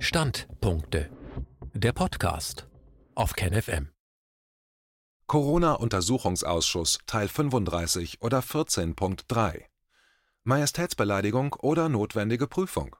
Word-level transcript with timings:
Standpunkte. 0.00 1.10
Der 1.74 1.92
Podcast 1.92 2.68
auf 3.16 3.32
KenFM. 3.32 3.88
Corona-Untersuchungsausschuss 5.26 7.00
Teil 7.06 7.26
35 7.26 8.22
oder 8.22 8.38
14.3 8.38 9.64
Majestätsbeleidigung 10.44 11.54
oder 11.54 11.88
notwendige 11.88 12.46
Prüfung. 12.46 12.94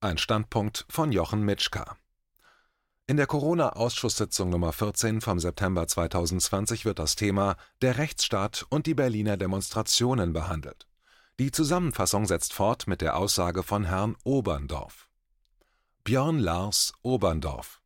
Ein 0.00 0.16
Standpunkt 0.16 0.86
von 0.88 1.12
Jochen 1.12 1.42
Mitschka. 1.42 1.98
In 3.06 3.18
der 3.18 3.26
Corona-Ausschusssitzung 3.26 4.48
Nummer 4.48 4.72
14 4.72 5.20
vom 5.20 5.38
September 5.38 5.86
2020 5.86 6.86
wird 6.86 6.98
das 6.98 7.16
Thema 7.16 7.56
der 7.82 7.98
Rechtsstaat 7.98 8.64
und 8.70 8.86
die 8.86 8.94
Berliner 8.94 9.36
Demonstrationen 9.36 10.32
behandelt. 10.32 10.88
Die 11.38 11.50
Zusammenfassung 11.50 12.24
setzt 12.26 12.54
fort 12.54 12.86
mit 12.86 13.02
der 13.02 13.16
Aussage 13.18 13.62
von 13.62 13.84
Herrn 13.84 14.16
Oberndorf. 14.24 15.07
Björn 16.08 16.38
Lars 16.38 16.94
Oberndorf 17.02 17.82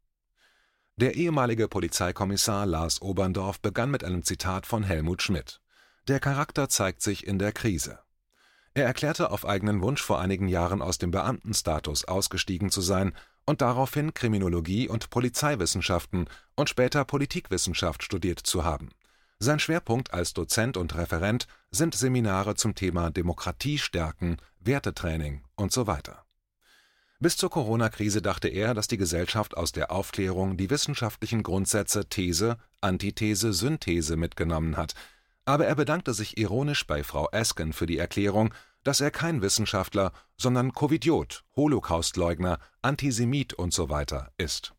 Der 0.95 1.17
ehemalige 1.17 1.67
Polizeikommissar 1.67 2.67
Lars 2.67 3.03
Oberndorf 3.03 3.59
begann 3.59 3.91
mit 3.91 4.05
einem 4.05 4.23
Zitat 4.23 4.65
von 4.65 4.85
Helmut 4.85 5.23
Schmidt. 5.23 5.61
Der 6.07 6.21
Charakter 6.21 6.69
zeigt 6.69 7.03
sich 7.03 7.27
in 7.27 7.41
der 7.41 7.51
Krise. 7.51 7.99
Er 8.75 8.85
erklärte 8.85 9.33
auf 9.33 9.45
eigenen 9.45 9.83
Wunsch 9.83 10.01
vor 10.01 10.21
einigen 10.21 10.47
Jahren 10.47 10.83
aus 10.83 10.99
dem 10.99 11.11
Beamtenstatus 11.11 12.05
ausgestiegen 12.05 12.71
zu 12.71 12.81
sein 12.81 13.13
und 13.45 13.61
daraufhin 13.61 14.15
Kriminologie 14.15 14.89
und 14.89 15.11
Polizeiwissenschaften 15.11 16.29
und 16.55 16.69
später 16.69 17.05
Politikwissenschaft 17.05 18.05
studiert 18.05 18.39
zu 18.39 18.63
haben. 18.63 18.91
Sein 19.41 19.59
Schwerpunkt 19.59 20.15
als 20.15 20.33
Dozent 20.33 20.77
und 20.77 20.95
Referent 20.95 21.49
sind 21.73 21.97
Seminare 21.97 22.55
zum 22.55 22.77
Thema 22.77 23.11
Demokratie 23.11 23.79
stärken, 23.79 24.37
Wertetraining 24.61 25.43
und 25.57 25.73
so 25.73 25.89
weiter. 25.89 26.25
Bis 27.23 27.37
zur 27.37 27.51
Corona-Krise 27.51 28.21
dachte 28.21 28.49
er, 28.49 28.75
dass 28.75 28.89
die 28.89 28.97
Gesellschaft 28.97 29.57
aus 29.57 29.71
der 29.71 29.93
Aufklärung 29.93 30.57
die 30.57 30.71
wissenschaftlichen 30.71 31.45
Grundsätze 31.45 32.09
These, 32.09 32.57
Antithese, 32.81 33.53
Synthese 33.53 34.17
mitgenommen 34.17 34.77
hat, 34.77 34.95
aber 35.45 35.65
er 35.65 35.77
bedankte 35.77 36.15
sich 36.15 36.37
ironisch 36.37 36.85
bei 36.85 37.05
Frau 37.05 37.29
Esken 37.31 37.73
für 37.73 37.87
die 37.87 37.97
Erklärung, 37.97 38.53
dass 38.83 39.01
er 39.01 39.13
kein 39.13 39.41
Wissenschaftler, 39.41 40.11
sondern 40.37 40.73
Covidiot, 40.73 41.45
Holocaustleugner, 41.55 42.59
Antisemit 42.83 43.55
und 43.55 43.73
so 43.73 43.89
ist. 44.37 44.75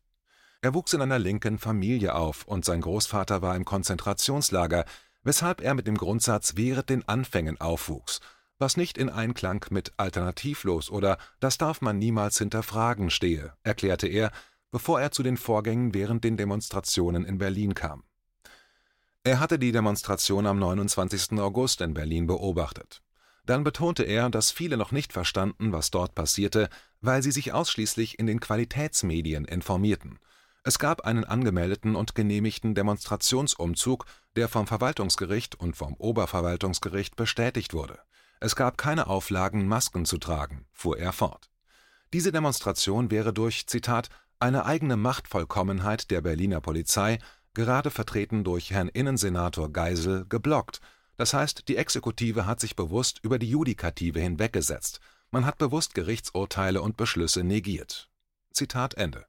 Er 0.60 0.74
wuchs 0.74 0.92
in 0.92 1.00
einer 1.00 1.18
linken 1.18 1.58
Familie 1.58 2.14
auf 2.14 2.44
und 2.44 2.66
sein 2.66 2.82
Großvater 2.82 3.40
war 3.40 3.56
im 3.56 3.64
Konzentrationslager, 3.64 4.84
weshalb 5.22 5.62
er 5.62 5.72
mit 5.72 5.86
dem 5.86 5.96
Grundsatz 5.96 6.56
während 6.56 6.90
den 6.90 7.08
Anfängen 7.08 7.58
aufwuchs, 7.58 8.20
was 8.58 8.76
nicht 8.76 8.98
in 8.98 9.08
Einklang 9.08 9.64
mit 9.70 9.92
alternativlos 9.96 10.90
oder 10.90 11.18
das 11.40 11.58
darf 11.58 11.80
man 11.80 11.98
niemals 11.98 12.38
hinterfragen 12.38 13.10
stehe, 13.10 13.52
erklärte 13.62 14.06
er, 14.06 14.30
bevor 14.70 15.00
er 15.00 15.10
zu 15.10 15.22
den 15.22 15.36
Vorgängen 15.36 15.94
während 15.94 16.24
den 16.24 16.36
Demonstrationen 16.36 17.24
in 17.24 17.38
Berlin 17.38 17.74
kam. 17.74 18.04
Er 19.22 19.40
hatte 19.40 19.58
die 19.58 19.72
Demonstration 19.72 20.46
am 20.46 20.58
29. 20.58 21.38
August 21.38 21.80
in 21.80 21.94
Berlin 21.94 22.26
beobachtet. 22.26 23.02
Dann 23.46 23.64
betonte 23.64 24.02
er, 24.02 24.30
dass 24.30 24.50
viele 24.50 24.76
noch 24.76 24.92
nicht 24.92 25.12
verstanden, 25.12 25.72
was 25.72 25.90
dort 25.90 26.14
passierte, 26.14 26.68
weil 27.00 27.22
sie 27.22 27.32
sich 27.32 27.52
ausschließlich 27.52 28.18
in 28.18 28.26
den 28.26 28.40
Qualitätsmedien 28.40 29.44
informierten– 29.44 30.18
es 30.66 30.78
gab 30.78 31.02
einen 31.02 31.24
angemeldeten 31.24 31.94
und 31.94 32.14
genehmigten 32.14 32.74
Demonstrationsumzug, 32.74 34.06
der 34.34 34.48
vom 34.48 34.66
Verwaltungsgericht 34.66 35.60
und 35.60 35.76
vom 35.76 35.92
Oberverwaltungsgericht 35.94 37.16
bestätigt 37.16 37.74
wurde. 37.74 37.98
Es 38.44 38.56
gab 38.56 38.76
keine 38.76 39.06
Auflagen, 39.06 39.66
Masken 39.66 40.04
zu 40.04 40.18
tragen, 40.18 40.66
fuhr 40.70 40.98
er 40.98 41.14
fort. 41.14 41.48
Diese 42.12 42.30
Demonstration 42.30 43.10
wäre 43.10 43.32
durch, 43.32 43.66
Zitat, 43.66 44.10
eine 44.38 44.66
eigene 44.66 44.98
Machtvollkommenheit 44.98 46.10
der 46.10 46.20
Berliner 46.20 46.60
Polizei, 46.60 47.20
gerade 47.54 47.90
vertreten 47.90 48.44
durch 48.44 48.70
Herrn 48.70 48.88
Innensenator 48.88 49.72
Geisel, 49.72 50.26
geblockt. 50.28 50.82
Das 51.16 51.32
heißt, 51.32 51.68
die 51.68 51.78
Exekutive 51.78 52.44
hat 52.44 52.60
sich 52.60 52.76
bewusst 52.76 53.18
über 53.22 53.38
die 53.38 53.48
Judikative 53.48 54.20
hinweggesetzt. 54.20 55.00
Man 55.30 55.46
hat 55.46 55.56
bewusst 55.56 55.94
Gerichtsurteile 55.94 56.82
und 56.82 56.98
Beschlüsse 56.98 57.44
negiert. 57.44 58.10
Zitat 58.52 58.92
Ende. 58.92 59.24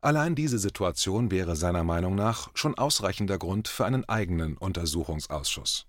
Allein 0.00 0.34
diese 0.34 0.58
Situation 0.58 1.30
wäre 1.30 1.54
seiner 1.54 1.84
Meinung 1.84 2.14
nach 2.14 2.48
schon 2.54 2.78
ausreichender 2.78 3.36
Grund 3.36 3.68
für 3.68 3.84
einen 3.84 4.08
eigenen 4.08 4.56
Untersuchungsausschuss. 4.56 5.84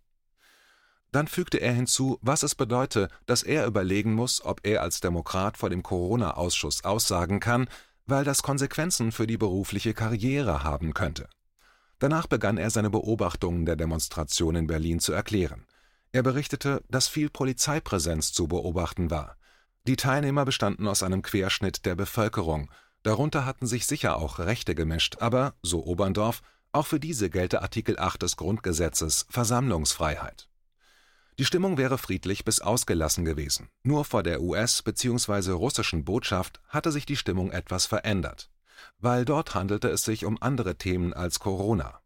Dann 1.12 1.28
fügte 1.28 1.58
er 1.58 1.74
hinzu, 1.74 2.20
was 2.22 2.44
es 2.44 2.56
bedeute, 2.56 3.10
dass 3.26 3.44
er 3.44 3.66
überlegen 3.66 4.14
muss, 4.14 4.44
ob 4.44 4.62
er 4.64 4.82
als 4.82 5.00
Demokrat 5.00 5.58
vor 5.58 5.70
dem 5.70 5.82
Corona-Ausschuss 5.82 6.84
aussagen 6.84 7.40
kann, 7.40 7.68
weil 8.06 8.24
das 8.24 8.44
Konsequenzen 8.44 9.12
für 9.12 9.28
die 9.28 9.38
berufliche 9.38 9.94
Karriere 9.94 10.64
haben 10.64 10.94
könnte. 10.94 11.28
Danach 11.98 12.28
begann 12.28 12.58
er 12.58 12.70
seine 12.70 12.90
Beobachtungen 12.90 13.66
der 13.66 13.76
Demonstration 13.76 14.56
in 14.56 14.68
Berlin 14.68 15.00
zu 15.00 15.12
erklären. 15.12 15.66
Er 16.12 16.24
berichtete, 16.24 16.84
dass 16.90 17.08
viel 17.08 17.30
Polizeipräsenz 17.30 18.32
zu 18.32 18.48
beobachten 18.48 19.12
war. 19.12 19.36
Die 19.86 19.96
Teilnehmer 19.96 20.46
bestanden 20.46 20.88
aus 20.88 21.04
einem 21.04 21.22
Querschnitt 21.22 21.86
der 21.86 21.96
Bevölkerung, 21.96 22.70
Darunter 23.04 23.46
hatten 23.46 23.66
sich 23.66 23.88
sicher 23.88 24.18
auch 24.18 24.40
Rechte 24.40 24.76
gemischt, 24.76 25.18
aber, 25.22 25.54
so 25.62 25.86
Oberndorf, 25.86 26.42
auch 26.72 26.86
für 26.86 27.00
diese 27.00 27.30
gelte 27.30 27.62
Artikel 27.62 27.98
8 27.98 28.22
des 28.22 28.36
Grundgesetzes 28.36 29.26
Versammlungsfreiheit. 29.30 30.49
Die 31.40 31.46
Stimmung 31.46 31.78
wäre 31.78 31.98
friedlich 31.98 32.44
bis 32.44 32.60
ausgelassen 32.60 33.24
gewesen. 33.24 33.70
Nur 33.82 34.04
vor 34.04 34.24
der 34.24 34.42
US- 34.42 34.82
bzw. 34.82 35.52
russischen 35.52 36.04
Botschaft 36.04 36.60
hatte 36.68 36.92
sich 36.92 37.06
die 37.06 37.16
Stimmung 37.16 37.54
etwas 37.54 37.86
verändert. 37.86 38.50
Weil 38.98 39.24
dort 39.24 39.56
handelte 39.56 39.88
es 39.88 40.04
sich 40.04 40.26
um 40.26 40.38
andere 40.42 40.76
Themen 40.76 41.14
als 41.14 41.40
Corona. 41.40 42.02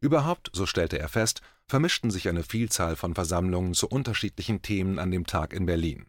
Überhaupt, 0.00 0.50
so 0.52 0.66
stellte 0.66 0.98
er 0.98 1.08
fest, 1.08 1.40
vermischten 1.66 2.10
sich 2.10 2.28
eine 2.28 2.42
Vielzahl 2.42 2.94
von 2.94 3.14
Versammlungen 3.14 3.72
zu 3.72 3.88
unterschiedlichen 3.88 4.60
Themen 4.60 4.98
an 4.98 5.10
dem 5.10 5.26
Tag 5.26 5.54
in 5.54 5.64
Berlin. 5.64 6.04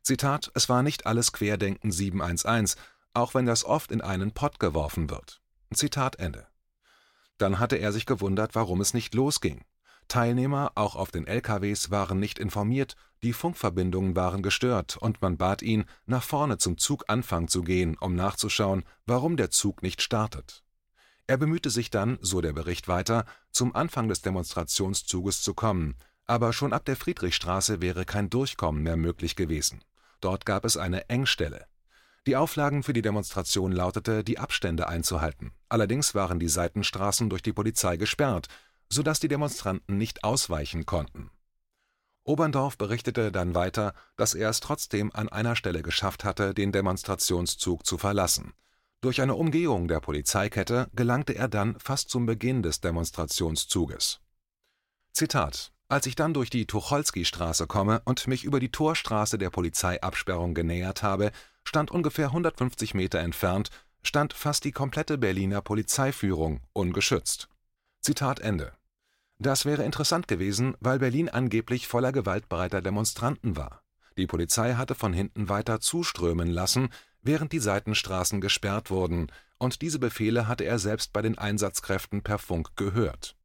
Zitat: 0.00 0.50
Es 0.54 0.70
war 0.70 0.82
nicht 0.82 1.04
alles 1.04 1.32
Querdenken 1.32 1.92
711, 1.92 2.76
auch 3.12 3.34
wenn 3.34 3.44
das 3.44 3.62
oft 3.62 3.92
in 3.92 4.00
einen 4.00 4.32
Pott 4.32 4.58
geworfen 4.58 5.10
wird. 5.10 5.42
Zitat 5.74 6.18
Ende. 6.18 6.46
Dann 7.36 7.58
hatte 7.58 7.76
er 7.76 7.92
sich 7.92 8.06
gewundert, 8.06 8.54
warum 8.54 8.80
es 8.80 8.94
nicht 8.94 9.12
losging. 9.14 9.66
Teilnehmer, 10.08 10.72
auch 10.74 10.96
auf 10.96 11.10
den 11.10 11.26
LKWs, 11.26 11.90
waren 11.90 12.18
nicht 12.18 12.38
informiert, 12.38 12.96
die 13.22 13.32
Funkverbindungen 13.32 14.14
waren 14.14 14.42
gestört 14.42 14.96
und 14.96 15.20
man 15.22 15.36
bat 15.36 15.62
ihn, 15.62 15.84
nach 16.06 16.22
vorne 16.22 16.58
zum 16.58 16.78
Zuganfang 16.78 17.48
zu 17.48 17.62
gehen, 17.62 17.96
um 17.98 18.14
nachzuschauen, 18.14 18.84
warum 19.06 19.36
der 19.36 19.50
Zug 19.50 19.82
nicht 19.82 20.02
startet. 20.02 20.62
Er 21.26 21.38
bemühte 21.38 21.70
sich 21.70 21.90
dann, 21.90 22.18
so 22.20 22.40
der 22.40 22.52
Bericht 22.52 22.86
weiter, 22.86 23.24
zum 23.50 23.74
Anfang 23.74 24.08
des 24.08 24.22
Demonstrationszuges 24.22 25.42
zu 25.42 25.54
kommen, 25.54 25.96
aber 26.26 26.52
schon 26.52 26.72
ab 26.72 26.84
der 26.84 26.96
Friedrichstraße 26.96 27.80
wäre 27.80 28.04
kein 28.04 28.30
Durchkommen 28.30 28.82
mehr 28.82 28.96
möglich 28.96 29.34
gewesen. 29.34 29.82
Dort 30.20 30.46
gab 30.46 30.64
es 30.64 30.76
eine 30.76 31.08
Engstelle. 31.08 31.66
Die 32.26 32.36
Auflagen 32.36 32.82
für 32.82 32.92
die 32.92 33.02
Demonstration 33.02 33.70
lautete, 33.70 34.24
die 34.24 34.38
Abstände 34.38 34.88
einzuhalten. 34.88 35.52
Allerdings 35.68 36.14
waren 36.14 36.40
die 36.40 36.48
Seitenstraßen 36.48 37.30
durch 37.30 37.42
die 37.42 37.52
Polizei 37.52 37.96
gesperrt, 37.96 38.48
sodass 38.88 39.20
die 39.20 39.28
Demonstranten 39.28 39.98
nicht 39.98 40.24
ausweichen 40.24 40.86
konnten. 40.86 41.30
Oberndorf 42.24 42.76
berichtete 42.76 43.30
dann 43.30 43.54
weiter, 43.54 43.94
dass 44.16 44.34
er 44.34 44.50
es 44.50 44.60
trotzdem 44.60 45.14
an 45.14 45.28
einer 45.28 45.54
Stelle 45.54 45.82
geschafft 45.82 46.24
hatte, 46.24 46.54
den 46.54 46.72
Demonstrationszug 46.72 47.86
zu 47.86 47.98
verlassen. 47.98 48.52
Durch 49.00 49.20
eine 49.20 49.36
Umgehung 49.36 49.86
der 49.86 50.00
Polizeikette 50.00 50.88
gelangte 50.92 51.34
er 51.34 51.46
dann 51.46 51.78
fast 51.78 52.10
zum 52.10 52.26
Beginn 52.26 52.62
des 52.62 52.80
Demonstrationszuges. 52.80 54.20
Zitat 55.12 55.72
Als 55.88 56.06
ich 56.06 56.16
dann 56.16 56.34
durch 56.34 56.50
die 56.50 56.66
Tucholsky-Straße 56.66 57.68
komme 57.68 58.02
und 58.04 58.26
mich 58.26 58.42
über 58.42 58.58
die 58.58 58.72
Torstraße 58.72 59.38
der 59.38 59.50
Polizeiabsperrung 59.50 60.54
genähert 60.54 61.04
habe, 61.04 61.30
stand 61.62 61.92
ungefähr 61.92 62.26
150 62.26 62.94
Meter 62.94 63.20
entfernt, 63.20 63.70
stand 64.02 64.32
fast 64.32 64.64
die 64.64 64.72
komplette 64.72 65.18
Berliner 65.18 65.60
Polizeiführung 65.60 66.60
ungeschützt. 66.72 67.48
Zitat 68.06 68.38
Ende. 68.38 68.72
Das 69.40 69.64
wäre 69.64 69.82
interessant 69.82 70.28
gewesen, 70.28 70.76
weil 70.78 71.00
Berlin 71.00 71.28
angeblich 71.28 71.88
voller 71.88 72.12
gewaltbereiter 72.12 72.80
Demonstranten 72.80 73.56
war. 73.56 73.82
Die 74.16 74.28
Polizei 74.28 74.74
hatte 74.74 74.94
von 74.94 75.12
hinten 75.12 75.48
weiter 75.48 75.80
zuströmen 75.80 76.46
lassen, 76.46 76.90
während 77.22 77.50
die 77.50 77.58
Seitenstraßen 77.58 78.40
gesperrt 78.40 78.92
wurden, 78.92 79.32
und 79.58 79.82
diese 79.82 79.98
Befehle 79.98 80.46
hatte 80.46 80.62
er 80.62 80.78
selbst 80.78 81.12
bei 81.12 81.20
den 81.20 81.36
Einsatzkräften 81.36 82.22
per 82.22 82.38
Funk 82.38 82.76
gehört. 82.76 83.36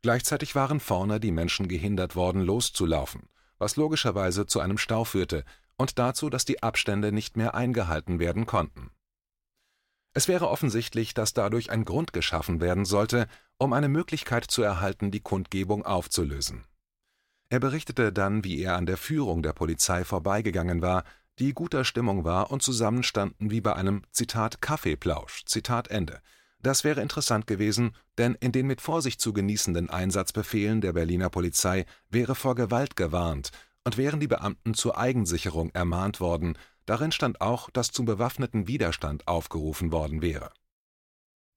Gleichzeitig 0.00 0.54
waren 0.54 0.80
vorne 0.80 1.20
die 1.20 1.30
Menschen 1.30 1.68
gehindert 1.68 2.16
worden, 2.16 2.40
loszulaufen, 2.40 3.28
was 3.58 3.76
logischerweise 3.76 4.46
zu 4.46 4.60
einem 4.60 4.78
Stau 4.78 5.04
führte, 5.04 5.44
und 5.76 5.98
dazu, 5.98 6.30
dass 6.30 6.46
die 6.46 6.62
Abstände 6.62 7.12
nicht 7.12 7.36
mehr 7.36 7.54
eingehalten 7.54 8.20
werden 8.20 8.46
konnten. 8.46 8.90
Es 10.18 10.26
wäre 10.26 10.48
offensichtlich, 10.48 11.14
dass 11.14 11.32
dadurch 11.32 11.70
ein 11.70 11.84
Grund 11.84 12.12
geschaffen 12.12 12.60
werden 12.60 12.84
sollte, 12.84 13.28
um 13.56 13.72
eine 13.72 13.88
Möglichkeit 13.88 14.50
zu 14.50 14.62
erhalten, 14.62 15.12
die 15.12 15.20
Kundgebung 15.20 15.86
aufzulösen. 15.86 16.64
Er 17.50 17.60
berichtete 17.60 18.12
dann, 18.12 18.42
wie 18.42 18.60
er 18.60 18.74
an 18.74 18.84
der 18.84 18.96
Führung 18.96 19.44
der 19.44 19.52
Polizei 19.52 20.02
vorbeigegangen 20.02 20.82
war, 20.82 21.04
die 21.38 21.54
guter 21.54 21.84
Stimmung 21.84 22.24
war 22.24 22.50
und 22.50 22.64
zusammenstanden 22.64 23.52
wie 23.52 23.60
bei 23.60 23.76
einem 23.76 24.02
Zitat 24.10 24.60
Kaffeeplausch. 24.60 25.44
Zitat 25.44 25.86
Ende. 25.86 26.20
Das 26.58 26.82
wäre 26.82 27.00
interessant 27.00 27.46
gewesen, 27.46 27.94
denn 28.18 28.34
in 28.40 28.50
den 28.50 28.66
mit 28.66 28.80
Vorsicht 28.80 29.20
zu 29.20 29.32
genießenden 29.32 29.88
Einsatzbefehlen 29.88 30.80
der 30.80 30.94
Berliner 30.94 31.30
Polizei 31.30 31.86
wäre 32.10 32.34
vor 32.34 32.56
Gewalt 32.56 32.96
gewarnt 32.96 33.52
und 33.84 33.96
wären 33.96 34.18
die 34.18 34.26
Beamten 34.26 34.74
zur 34.74 34.98
Eigensicherung 34.98 35.70
ermahnt 35.74 36.18
worden, 36.18 36.58
darin 36.88 37.12
stand 37.12 37.40
auch, 37.40 37.70
dass 37.70 37.90
zum 37.90 38.06
bewaffneten 38.06 38.66
Widerstand 38.66 39.28
aufgerufen 39.28 39.92
worden 39.92 40.22
wäre. 40.22 40.50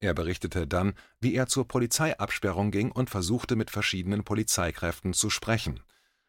Er 0.02 0.14
berichtete 0.14 0.68
dann, 0.68 0.94
wie 1.20 1.36
er 1.36 1.48
zur 1.48 1.68
Polizeiabsperrung 1.68 2.72
ging 2.72 2.92
und 2.92 3.10
versuchte 3.10 3.56
mit 3.56 3.70
verschiedenen 3.70 4.24
Polizeikräften 4.24 5.14
zu 5.14 5.30
sprechen. 5.30 5.80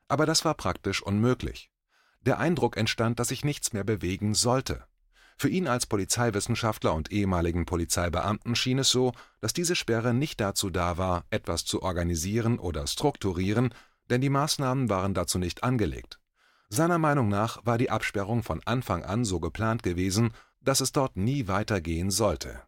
Aber 0.09 0.27
das 0.27 0.45
war 0.45 0.55
praktisch 0.55 1.03
unmöglich. 1.03 1.71
Der 2.21 2.39
Eindruck 2.39 2.77
entstand, 2.77 3.19
dass 3.19 3.29
sich 3.29 3.45
nichts 3.45 3.73
mehr 3.73 3.83
bewegen 3.83 4.35
sollte. 4.35 4.87
Für 5.37 5.49
ihn 5.49 5.67
als 5.67 5.87
Polizeiwissenschaftler 5.87 6.95
und 6.95 7.11
ehemaligen 7.11 7.65
Polizeibeamten 7.67 8.55
schien 8.55 8.79
es 8.79 8.91
so, 8.91 9.13
dass 9.41 9.53
diese 9.53 9.75
Sperre 9.75 10.15
nicht 10.15 10.41
dazu 10.41 10.71
da 10.71 10.99
war, 10.99 11.25
etwas 11.31 11.65
zu 11.65 11.83
organisieren 11.83 12.61
oder 12.61 12.87
strukturieren, 12.87 13.75
denn 14.11 14.21
die 14.21 14.29
Maßnahmen 14.29 14.89
waren 14.91 15.15
dazu 15.15 15.39
nicht 15.39 15.65
angelegt. 15.65 16.22
Seiner 16.75 16.97
Meinung 16.97 17.29
nach 17.29 17.67
war 17.67 17.77
die 17.77 17.91
Absperrung 17.91 18.43
von 18.43 18.63
Anfang 18.65 19.05
an 19.05 19.27
so 19.27 19.41
geplant 19.41 19.83
gewesen, 19.83 20.33
dass 20.63 20.81
es 20.81 20.91
dort 20.91 21.19
nie 21.19 21.47
weitergehen 21.47 22.11
sollte. 22.11 22.63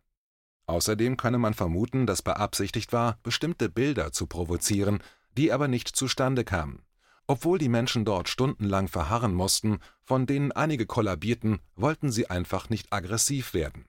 Außerdem 0.66 1.16
könne 1.16 1.38
man 1.38 1.54
vermuten, 1.54 2.06
dass 2.06 2.20
beabsichtigt 2.20 2.92
war, 2.92 3.16
bestimmte 3.22 3.70
Bilder 3.70 4.12
zu 4.12 4.26
provozieren, 4.26 5.02
die 5.38 5.52
aber 5.52 5.68
nicht 5.68 5.88
zustande 5.88 6.44
kamen. 6.44 6.82
Obwohl 7.26 7.56
die 7.56 7.70
Menschen 7.70 8.04
dort 8.04 8.28
stundenlang 8.28 8.88
verharren 8.88 9.32
mussten, 9.32 9.78
von 10.02 10.26
denen 10.26 10.52
einige 10.52 10.84
kollabierten, 10.84 11.60
wollten 11.74 12.12
sie 12.12 12.28
einfach 12.28 12.68
nicht 12.68 12.92
aggressiv 12.92 13.54
werden. 13.54 13.86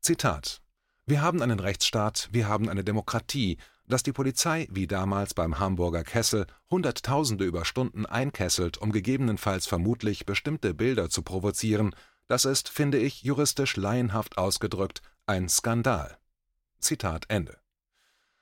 Zitat 0.00 0.62
Wir 1.04 1.20
haben 1.20 1.42
einen 1.42 1.60
Rechtsstaat, 1.60 2.30
wir 2.32 2.48
haben 2.48 2.70
eine 2.70 2.84
Demokratie, 2.84 3.58
dass 3.90 4.02
die 4.02 4.12
Polizei, 4.12 4.66
wie 4.70 4.86
damals 4.86 5.34
beim 5.34 5.58
Hamburger 5.58 6.04
Kessel, 6.04 6.46
Hunderttausende 6.70 7.44
über 7.44 7.64
Stunden 7.64 8.06
einkesselt, 8.06 8.78
um 8.78 8.92
gegebenenfalls 8.92 9.66
vermutlich 9.66 10.24
bestimmte 10.24 10.72
Bilder 10.72 11.10
zu 11.10 11.22
provozieren, 11.22 11.94
das 12.26 12.44
ist, 12.44 12.68
finde 12.68 12.98
ich, 12.98 13.22
juristisch 13.22 13.76
laienhaft 13.76 14.38
ausgedrückt, 14.38 15.02
ein 15.26 15.48
Skandal. 15.48 16.16
Zitat 16.78 17.26
Ende. 17.28 17.58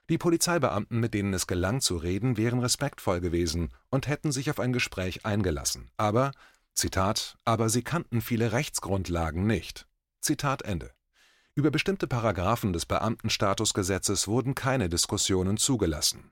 Die 0.09 0.17
Polizeibeamten, 0.17 0.99
mit 0.99 1.13
denen 1.13 1.33
es 1.33 1.47
gelang 1.47 1.81
zu 1.81 1.97
reden, 1.97 2.37
wären 2.37 2.59
respektvoll 2.59 3.19
gewesen 3.19 3.69
und 3.89 4.07
hätten 4.07 4.31
sich 4.31 4.49
auf 4.49 4.59
ein 4.59 4.73
Gespräch 4.73 5.25
eingelassen. 5.25 5.91
Aber, 5.97 6.31
Zitat, 6.73 7.37
aber 7.45 7.69
sie 7.69 7.83
kannten 7.83 8.21
viele 8.21 8.51
Rechtsgrundlagen 8.51 9.45
nicht. 9.45 9.87
Zitat 10.21 10.63
Ende. 10.63 10.91
Über 11.59 11.71
bestimmte 11.71 12.07
Paragraphen 12.07 12.71
des 12.71 12.85
Beamtenstatusgesetzes 12.85 14.29
wurden 14.29 14.55
keine 14.55 14.87
Diskussionen 14.87 15.57
zugelassen. 15.57 16.31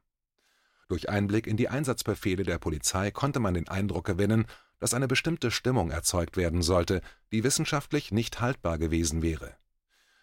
Durch 0.87 1.09
Einblick 1.09 1.47
in 1.47 1.57
die 1.57 1.67
Einsatzbefehle 1.67 2.43
der 2.43 2.59
Polizei 2.59 3.11
konnte 3.11 3.41
man 3.41 3.53
den 3.53 3.67
Eindruck 3.67 4.05
gewinnen, 4.05 4.45
dass 4.79 4.93
eine 4.93 5.09
bestimmte 5.09 5.51
Stimmung 5.51 5.91
erzeugt 5.91 6.37
werden 6.37 6.61
sollte, 6.61 7.01
die 7.33 7.43
wissenschaftlich 7.43 8.13
nicht 8.13 8.39
haltbar 8.39 8.77
gewesen 8.77 9.21
wäre 9.21 9.57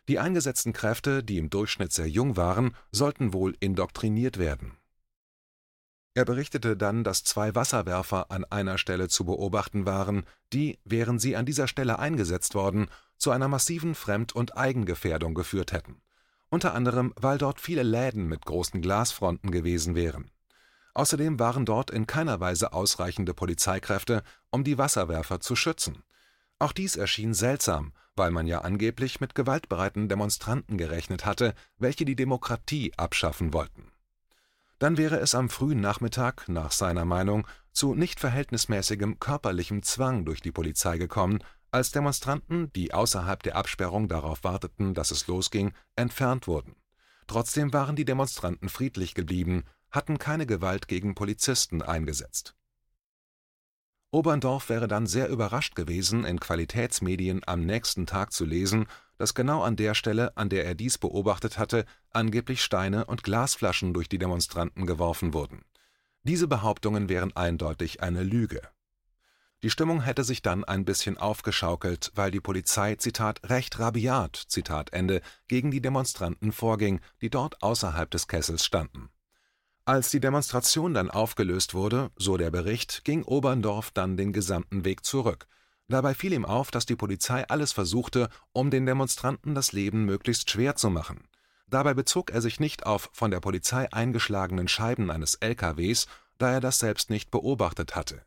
die 0.09 0.19
eingesetzten 0.19 0.73
Kräfte, 0.73 1.25
die 1.25 1.39
im 1.39 1.51
Durchschnitt 1.51 1.93
sehr 1.93 2.09
jung 2.09 2.37
waren, 2.37 2.77
sollten 2.93 3.33
wohl 3.33 3.57
indoktriniert 3.61 4.39
werden. 4.39 4.77
Er 6.17 6.25
berichtete 6.25 6.77
dann, 6.77 7.03
dass 7.03 7.25
zwei 7.25 7.55
Wasserwerfer 7.55 8.31
an 8.31 8.45
einer 8.45 8.79
Stelle 8.79 9.09
zu 9.09 9.25
beobachten 9.25 9.85
waren, 9.85 10.25
die, 10.53 10.79
wären 10.85 11.19
sie 11.19 11.35
an 11.35 11.47
dieser 11.47 11.67
Stelle 11.67 11.99
eingesetzt 11.99 12.55
worden, 12.55 12.89
zu 13.25 13.31
einer 13.31 13.49
massiven 13.49 13.95
Fremd 13.95 14.35
und 14.35 14.59
Eigengefährdung 14.59 15.33
geführt 15.33 15.73
hätten, 15.73 16.03
unter 16.51 16.75
anderem 16.75 17.15
weil 17.17 17.39
dort 17.39 17.59
viele 17.59 17.83
Läden 17.83 18.29
mit 18.29 18.45
großen 18.45 18.83
Glasfronten 18.83 19.51
gewesen 19.51 19.95
wären. 19.95 20.31
Außerdem 20.93 21.39
waren 21.39 21.65
dort 21.65 21.91
in 21.91 22.07
keiner 22.07 22.41
Weise 22.41 22.75
ausreichende 22.75 23.33
Polizeikräfte, 23.33 24.23
um 24.51 24.63
die 24.63 24.77
Wasserwerfer 24.77 25.41
zu 25.41 25.57
schützen. 25.57 26.03
Auch 26.59 26.73
dies 26.73 26.97
erschien 26.97 27.33
seltsam, 27.33 27.95
weil 28.15 28.31
man 28.31 28.47
ja 28.47 28.61
angeblich 28.61 29.23
mit 29.23 29.35
gewaltbereiten 29.35 30.11
Demonstranten 30.11 30.77
gerechnet 30.77 31.25
hatte, 31.25 31.55
welche 31.79 32.05
die 32.05 32.17
Demokratie 32.17 32.93
abschaffen 32.99 33.55
wollten. 33.55 33.91
Dann 34.79 34.99
wäre 34.99 35.17
es 35.17 35.35
am 35.35 35.49
frühen 35.49 35.81
Nachmittag, 35.81 36.47
nach 36.51 36.73
seiner 36.73 37.07
Meinung, 37.07 37.47
zu 37.73 37.95
nicht 37.95 38.21
verhältnismäßigem 38.21 39.19
körperlichem 39.19 39.83
Zwang 39.83 40.27
durch 40.27 40.43
die 40.43 40.53
Polizei 40.53 40.99
gekommen, 40.99 41.39
als 41.75 41.91
Demonstranten, 41.93 42.73
die 42.73 42.95
außerhalb 42.95 43.43
der 43.43 43.57
Absperrung 43.57 44.09
darauf 44.09 44.45
warteten, 44.45 44.95
dass 44.95 45.11
es 45.11 45.27
losging, 45.27 45.73
entfernt 45.97 46.47
wurden. 46.47 46.77
Trotzdem 47.27 47.73
waren 47.73 47.97
die 47.97 48.05
Demonstranten 48.05 48.69
friedlich 48.69 49.15
geblieben, 49.15 49.65
hatten 49.91 50.19
keine 50.19 50.47
Gewalt 50.47 50.89
gegen 50.89 51.15
Polizisten 51.15 51.83
eingesetzt 51.83 52.55
Oberndorf 54.15 54.69
wäre 54.69 54.87
dann 54.87 55.09
sehr 55.09 55.29
überrascht 55.29 55.75
gewesen, 55.75 56.25
in 56.25 56.39
Qualitätsmedien 56.39 57.43
am 57.47 57.67
nächsten 57.67 58.07
Tag 58.07 58.33
zu 58.33 58.45
lesen, 58.45 58.87
dass 59.19 59.35
genau 59.35 59.65
an 59.65 59.75
der 59.75 59.95
Stelle, 59.95 60.37
an 60.37 60.49
der 60.49 60.65
er 60.65 60.77
dies 60.77 60.99
beobachtet 60.99 61.59
hatte, 61.59 61.85
angeblich 62.11 62.63
Steine 62.63 63.07
und 63.07 63.25
Glasflaschen 63.25 63.93
durch 63.93 64.09
die 64.09 64.19
Demonstranten 64.19 64.87
geworfen 64.87 65.35
wurden. 65.35 65.65
Diese 66.23 66.47
Behauptungen 66.47 67.09
wären 67.09 67.35
eindeutig 67.35 68.05
eine 68.05 68.23
Lüge. 68.23 68.63
Die 69.65 69.71
Stimmung 69.71 70.03
hätte 70.03 70.23
sich 70.23 70.43
dann 70.43 70.63
ein 70.63 70.85
bisschen 70.85 71.19
aufgeschaukelt, 71.19 72.13
weil 72.15 72.31
die 72.31 72.41
Polizei 72.41 72.95
Zitat 72.95 73.41
recht 73.49 73.81
rabiat 73.81 74.37
Zitat 74.37 74.93
Ende 74.93 75.23
gegen 75.49 75.73
die 75.73 75.83
Demonstranten 75.83 76.53
vorging, 76.53 77.01
die 77.21 77.31
dort 77.31 77.61
außerhalb 77.63 78.09
des 78.09 78.29
Kessels 78.29 78.65
standen 78.65 79.09
als 79.87 80.11
die 80.11 80.21
Demonstration 80.21 80.95
dann 80.95 81.11
aufgelöst 81.11 81.75
wurde, 81.75 82.11
so 82.17 82.37
der 82.37 82.51
Bericht, 82.51 83.05
ging 83.05 83.23
Oberndorf 83.23 83.91
dann 83.91 84.17
den 84.17 84.33
gesamten 84.33 84.85
Weg 84.85 85.05
zurück. 85.05 85.47
Dabei 85.89 86.15
fiel 86.15 86.33
ihm 86.33 86.47
auf, 86.47 86.71
dass 86.71 86.87
die 86.87 86.97
Polizei 86.97 87.47
alles 87.49 87.73
versuchte, 87.73 88.31
um 88.53 88.71
den 88.71 88.87
Demonstranten 88.87 89.55
das 89.55 89.73
Leben 89.73 90.07
möglichst 90.07 90.51
schwer 90.51 90.77
zu 90.77 90.89
machen. 90.89 91.29
Dabei 91.69 91.93
bezog 91.93 92.31
er 92.31 92.41
sich 92.41 92.61
nicht 92.61 92.87
auf 92.87 93.11
von 93.13 93.31
der 93.31 93.41
Polizei 93.41 93.93
eingeschlagenen 93.93 94.69
Scheiben 94.69 95.11
eines 95.11 95.35
LKWs, 95.35 96.07
da 96.39 96.53
er 96.53 96.61
das 96.61 96.79
selbst 96.79 97.11
nicht 97.11 97.31
beobachtet 97.31 97.95
hatte. 97.95 98.23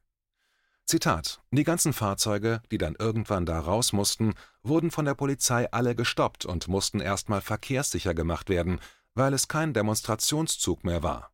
Zitat: 0.88 1.42
Die 1.52 1.66
ganzen 1.66 1.92
Fahrzeuge, 1.92 2.62
die 2.72 2.78
dann 2.78 2.96
irgendwann 2.98 3.46
da 3.46 3.60
raus 3.60 3.92
mussten, 3.92 4.36
wurden 4.64 4.90
von 4.90 5.04
der 5.04 5.16
Polizei 5.16 5.70
alle 5.74 5.96
gestoppt 5.96 6.46
und 6.46 6.70
mussten 6.70 7.02
erstmal 7.02 7.42
verkehrssicher 7.42 8.14
gemacht 8.14 8.48
werden, 8.48 8.80
weil 9.14 9.34
es 9.34 9.50
kein 9.50 9.74
Demonstrationszug 9.74 10.86
mehr 10.86 11.04
war. 11.04 11.34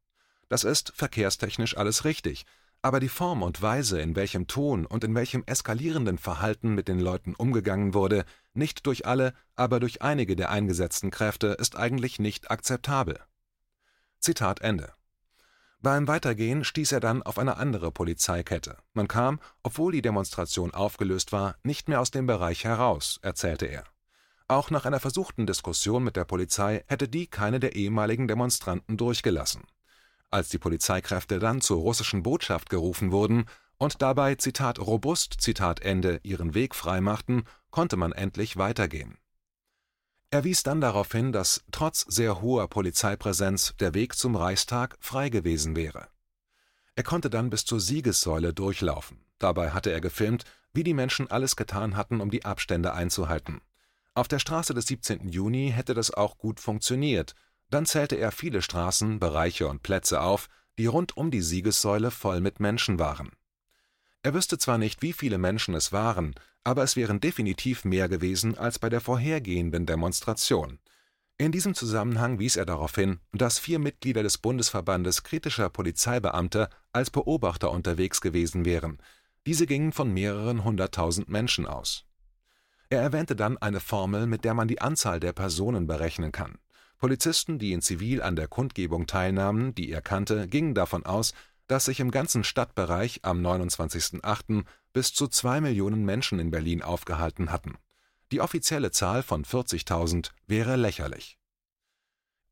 Das 0.50 0.63
ist 0.63 0.92
verkehrstechnisch 0.96 1.78
alles 1.78 2.04
richtig, 2.04 2.48
aber 2.82 3.00
die 3.00 3.10
Form 3.10 3.44
und 3.44 3.62
Weise, 3.62 4.01
in 4.01 4.16
welchem 4.16 4.48
Ton 4.48 4.88
und 4.88 5.04
in 5.04 5.13
welchem 5.13 5.44
eskalierenden 5.46 6.18
Verhalten 6.18 6.74
mit 6.74 6.88
den 6.88 7.00
Leuten 7.00 7.36
umgegangen 7.36 7.94
wurde, 7.94 8.25
nicht 8.56 8.88
durch 8.88 9.06
alle, 9.06 9.36
aber 9.56 9.80
durch 9.80 10.01
einige 10.01 10.36
der 10.36 10.50
eingesetzten 10.50 11.12
Kräfte, 11.12 11.50
ist 11.60 11.75
eigentlich 11.75 12.18
nicht 12.18 12.50
akzeptabel. 12.50 13.20
Zitat 14.20 14.62
Ende. 14.62 14.94
Beim 15.84 16.08
Weitergehen 16.08 16.63
stieß 16.63 16.94
er 16.94 17.02
dann 17.02 17.24
auf 17.24 17.38
eine 17.38 17.58
andere 17.58 17.92
Polizeikette. 17.92 18.78
Man 18.94 19.10
kam, 19.10 19.42
obwohl 19.63 19.92
die 19.92 20.02
Demonstration 20.02 20.74
aufgelöst 20.74 21.34
war, 21.34 21.58
nicht 21.62 21.90
mehr 21.90 22.00
aus 22.00 22.10
dem 22.10 22.25
Bereich 22.25 22.63
heraus, 22.63 23.20
erzählte 23.22 23.66
er. 23.66 23.84
Auch 24.48 24.70
nach 24.70 24.86
einer 24.86 25.02
versuchten 25.02 25.46
Diskussion 25.46 26.02
mit 26.06 26.16
der 26.16 26.24
Polizei 26.24 26.86
hätte 26.88 27.10
die 27.10 27.28
keine 27.28 27.60
der 27.60 27.75
ehemaligen 27.75 28.30
Demonstranten 28.30 28.96
durchgelassen. 28.96 29.63
Als 30.32 30.48
die 30.48 30.58
Polizeikräfte 30.58 31.40
dann 31.40 31.60
zur 31.60 31.82
russischen 31.82 32.24
Botschaft 32.24 32.70
gerufen 32.70 33.12
wurden 33.12 33.44
und 33.78 34.02
dabei 34.02 34.36
Zitat 34.36 34.80
robust 34.80 35.42
Zitat 35.42 35.82
Ende 35.82 36.22
ihren 36.24 36.54
Weg 36.54 36.75
freimachten, 36.75 37.44
konnte 37.72 37.98
man 37.98 38.13
endlich 38.13 38.56
weitergehen. 38.56 39.18
Er 40.34 40.44
wies 40.44 40.63
dann 40.63 40.82
darauf 40.82 41.12
hin, 41.12 41.32
dass 41.32 41.63
trotz 41.72 42.08
sehr 42.10 42.42
hoher 42.42 42.68
Polizeipräsenz 42.68 43.75
der 43.80 43.94
Weg 43.94 44.16
zum 44.16 44.36
Reichstag 44.36 44.98
frei 45.00 45.30
gewesen 45.30 45.75
wäre. 45.75 46.08
Er 46.96 47.04
konnte 47.04 47.30
dann 47.30 47.52
bis 47.52 47.66
zur 47.66 47.80
Siegessäule 47.80 48.52
durchlaufen. 48.52 49.24
Dabei 49.38 49.70
hatte 49.70 49.92
er 49.92 50.02
gefilmt, 50.02 50.46
wie 50.74 50.84
die 50.84 50.96
Menschen 50.96 51.30
alles 51.30 51.56
getan 51.56 51.96
hatten, 51.96 52.20
um 52.20 52.32
die 52.32 52.46
Abstände 52.46 52.94
einzuhalten. 52.96 53.62
Auf 54.16 54.28
der 54.28 54.40
Straße 54.40 54.74
des 54.74 54.88
17. 54.88 55.30
Juni 55.30 55.72
hätte 55.72 55.94
das 55.94 56.10
auch 56.10 56.40
gut 56.40 56.60
funktioniert, 56.60 57.36
dann 57.70 57.86
zählte 57.86 58.16
er 58.16 58.32
viele 58.32 58.63
Straßen, 58.63 59.20
Bereiche 59.20 59.68
und 59.68 59.84
Plätze 59.84 60.20
auf, 60.20 60.50
die 60.80 60.88
rund 60.88 61.16
um 61.16 61.30
die 61.30 61.44
Siegessäule 61.44 62.10
voll 62.10 62.42
mit 62.42 62.60
Menschen 62.60 62.98
waren. 62.98 63.34
Er 64.24 64.34
wüsste 64.34 64.58
zwar 64.58 64.80
nicht, 64.80 65.04
wie 65.04 65.13
viele 65.13 65.38
Menschen 65.38 65.75
es 65.75 65.92
waren, 65.92 66.34
aber 66.63 66.84
es 66.84 66.96
wären 66.96 67.20
definitiv 67.20 67.86
mehr 67.86 68.08
gewesen 68.10 68.58
als 68.58 68.79
bei 68.79 68.89
der 68.89 69.01
vorhergehenden 69.01 69.86
Demonstration. 69.86 70.79
In 71.38 71.51
diesem 71.51 71.74
Zusammenhang 71.74 72.39
wies 72.39 72.55
er 72.55 72.65
darauf 72.65 72.96
hin, 72.96 73.20
dass 73.32 73.60
vier 73.60 73.79
Mitglieder 73.79 74.24
des 74.24 74.38
Bundesverbandes 74.38 75.24
kritischer 75.24 75.70
Polizeibeamter 75.70 76.70
als 76.91 77.10
Beobachter 77.10 77.72
unterwegs 77.72 78.22
gewesen 78.22 78.65
wären. 78.65 79.00
Diese 79.46 79.65
gingen 79.65 79.91
von 79.91 80.13
mehreren 80.13 80.63
hunderttausend 80.63 81.29
Menschen 81.29 81.65
aus. 81.65 82.05
Er 82.89 83.01
erwähnte 83.01 83.36
dann 83.36 83.58
eine 83.58 83.79
Formel, 83.79 84.27
mit 84.27 84.46
der 84.46 84.53
man 84.53 84.67
die 84.67 84.79
Anzahl 84.79 85.20
der 85.20 85.34
Personen 85.34 85.88
berechnen 85.88 86.32
kann. 86.32 86.60
Polizisten, 87.00 87.60
die 87.60 87.74
in 87.74 87.82
Zivil 87.82 88.22
an 88.22 88.36
der 88.36 88.48
Kundgebung 88.48 89.08
teilnahmen, 89.08 89.75
die 89.75 89.91
er 89.91 90.01
kannte, 90.01 90.48
gingen 90.48 90.75
davon 90.75 91.05
aus, 91.05 91.34
dass 91.74 91.86
sich 91.86 92.00
im 92.00 92.12
ganzen 92.12 92.44
Stadtbereich 92.44 93.22
am 93.24 93.44
29.08. 93.44 94.63
bis 94.94 95.12
zu 95.12 95.27
zwei 95.27 95.60
Millionen 95.60 96.06
Menschen 96.06 96.38
in 96.38 96.51
Berlin 96.51 96.84
aufgehalten 96.84 97.51
hatten. 97.51 97.80
Die 98.32 98.42
offizielle 98.42 98.92
Zahl 98.92 99.24
von 99.24 99.44
40.000 99.44 100.30
wäre 100.46 100.75
lächerlich. 100.75 101.39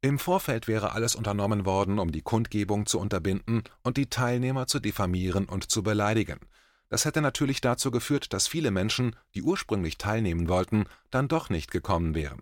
Im 0.01 0.17
Vorfeld 0.17 0.67
wäre 0.67 0.93
alles 0.93 1.13
unternommen 1.13 1.67
worden, 1.67 1.99
um 1.99 2.11
die 2.11 2.23
Kundgebung 2.23 2.87
zu 2.87 2.99
unterbinden 2.99 3.63
und 3.83 3.97
die 3.97 4.09
Teilnehmer 4.09 4.65
zu 4.65 4.79
diffamieren 4.79 5.45
und 5.45 5.69
zu 5.69 5.83
beleidigen. 5.83 6.39
Das 6.89 7.05
hätte 7.05 7.21
natürlich 7.21 7.61
dazu 7.61 7.91
geführt, 7.91 8.33
dass 8.33 8.47
viele 8.47 8.71
Menschen, 8.71 9.15
die 9.35 9.43
ursprünglich 9.43 9.99
teilnehmen 9.99 10.49
wollten, 10.49 10.85
dann 11.11 11.27
doch 11.27 11.51
nicht 11.51 11.69
gekommen 11.69 12.15
wären. 12.15 12.41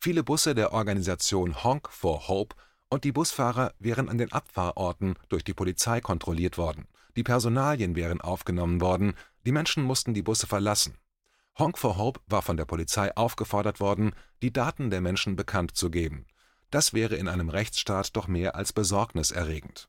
Viele 0.00 0.24
Busse 0.24 0.54
der 0.54 0.72
Organisation 0.72 1.62
Honk 1.62 1.90
for 1.92 2.28
Hope 2.28 2.56
und 2.90 3.04
die 3.04 3.12
Busfahrer 3.12 3.74
wären 3.78 4.08
an 4.08 4.18
den 4.18 4.32
Abfahrorten 4.32 5.14
durch 5.28 5.44
die 5.44 5.54
Polizei 5.54 6.00
kontrolliert 6.00 6.58
worden, 6.58 6.86
die 7.16 7.22
Personalien 7.22 7.96
wären 7.96 8.20
aufgenommen 8.20 8.80
worden, 8.80 9.14
die 9.46 9.52
Menschen 9.52 9.82
mussten 9.82 10.14
die 10.14 10.22
Busse 10.22 10.46
verlassen. 10.46 10.98
Honk 11.58 11.78
for 11.78 11.96
Hope 11.96 12.20
war 12.26 12.42
von 12.42 12.56
der 12.56 12.64
Polizei 12.64 13.14
aufgefordert 13.16 13.80
worden, 13.80 14.12
die 14.42 14.52
Daten 14.52 14.90
der 14.90 15.00
Menschen 15.00 15.36
bekannt 15.36 15.76
zu 15.76 15.90
geben 15.90 16.26
das 16.70 16.92
wäre 16.92 17.16
in 17.16 17.28
einem 17.28 17.48
Rechtsstaat 17.48 18.16
doch 18.16 18.28
mehr 18.28 18.54
als 18.54 18.72
besorgniserregend. 18.72 19.88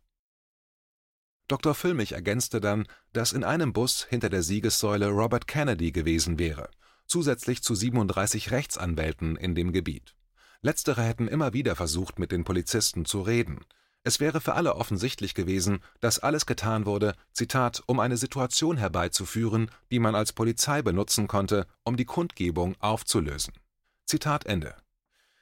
Dr. 1.47 1.73
Füllmich 1.73 2.11
ergänzte 2.11 2.61
dann, 2.61 2.87
dass 3.11 3.33
in 3.33 3.43
einem 3.43 3.73
Bus 3.73 4.05
hinter 4.05 4.29
der 4.29 4.43
Siegessäule 4.43 5.07
Robert 5.09 5.47
Kennedy 5.47 5.91
gewesen 5.91 6.37
wäre, 6.37 6.69
zusätzlich 7.05 7.63
zu 7.63 7.73
37 7.73 8.51
Rechtsanwälten 8.51 9.35
in 9.35 9.55
dem 9.55 9.71
Gebiet. 9.71 10.15
Letztere 10.61 11.03
hätten 11.03 11.27
immer 11.27 11.53
wieder 11.53 11.75
versucht, 11.75 12.19
mit 12.19 12.31
den 12.31 12.43
Polizisten 12.43 13.05
zu 13.05 13.21
reden. 13.21 13.65
Es 14.03 14.19
wäre 14.19 14.41
für 14.41 14.53
alle 14.53 14.75
offensichtlich 14.75 15.33
gewesen, 15.33 15.79
dass 15.99 16.19
alles 16.19 16.45
getan 16.45 16.85
wurde, 16.85 17.13
Zitat, 17.33 17.83
um 17.85 17.99
eine 17.99 18.17
Situation 18.17 18.77
herbeizuführen, 18.77 19.71
die 19.91 19.99
man 19.99 20.15
als 20.15 20.33
Polizei 20.33 20.81
benutzen 20.81 21.27
konnte, 21.27 21.67
um 21.83 21.97
die 21.97 22.05
Kundgebung 22.05 22.75
aufzulösen. 22.79 23.53
Zitat 24.05 24.45
Ende. 24.45 24.75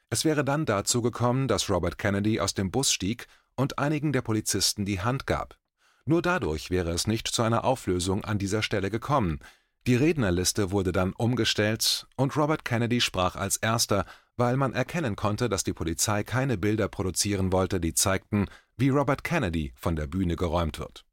Es 0.09 0.24
wäre 0.25 0.43
dann 0.43 0.65
dazu 0.65 1.01
gekommen, 1.01 1.47
dass 1.47 1.69
Robert 1.69 1.97
Kennedy 1.97 2.39
aus 2.39 2.53
dem 2.53 2.71
Bus 2.71 2.91
stieg 2.91 3.27
und 3.55 3.77
einigen 3.77 4.13
der 4.13 4.21
Polizisten 4.21 4.86
die 4.86 5.01
Hand 5.01 5.27
gab. 5.27 5.57
Nur 6.05 6.21
dadurch 6.21 6.69
wäre 6.69 6.91
es 6.91 7.07
nicht 7.07 7.27
zu 7.27 7.43
einer 7.43 7.65
Auflösung 7.65 8.24
an 8.24 8.38
dieser 8.38 8.62
Stelle 8.62 8.89
gekommen. 8.89 9.39
Die 9.88 9.96
Rednerliste 9.96 10.72
wurde 10.72 10.91
dann 10.91 11.13
umgestellt 11.13 12.08
und 12.17 12.36
Robert 12.36 12.65
Kennedy 12.65 13.00
sprach 13.00 13.38
als 13.38 13.56
erster, 13.56 14.06
weil 14.36 14.58
man 14.58 14.74
erkennen 14.74 15.15
konnte, 15.15 15.48
dass 15.48 15.63
die 15.63 15.72
Polizei 15.72 16.25
keine 16.25 16.58
Bilder 16.58 16.89
produzieren 16.89 17.53
wollte, 17.53 17.79
die 17.79 17.94
zeigten, 17.94 18.48
wie 18.75 18.89
Robert 18.89 19.24
Kennedy 19.24 19.72
von 19.77 19.96
der 19.96 20.08
Bühne 20.08 20.36
geräumt 20.36 20.77
wird. 20.77 21.06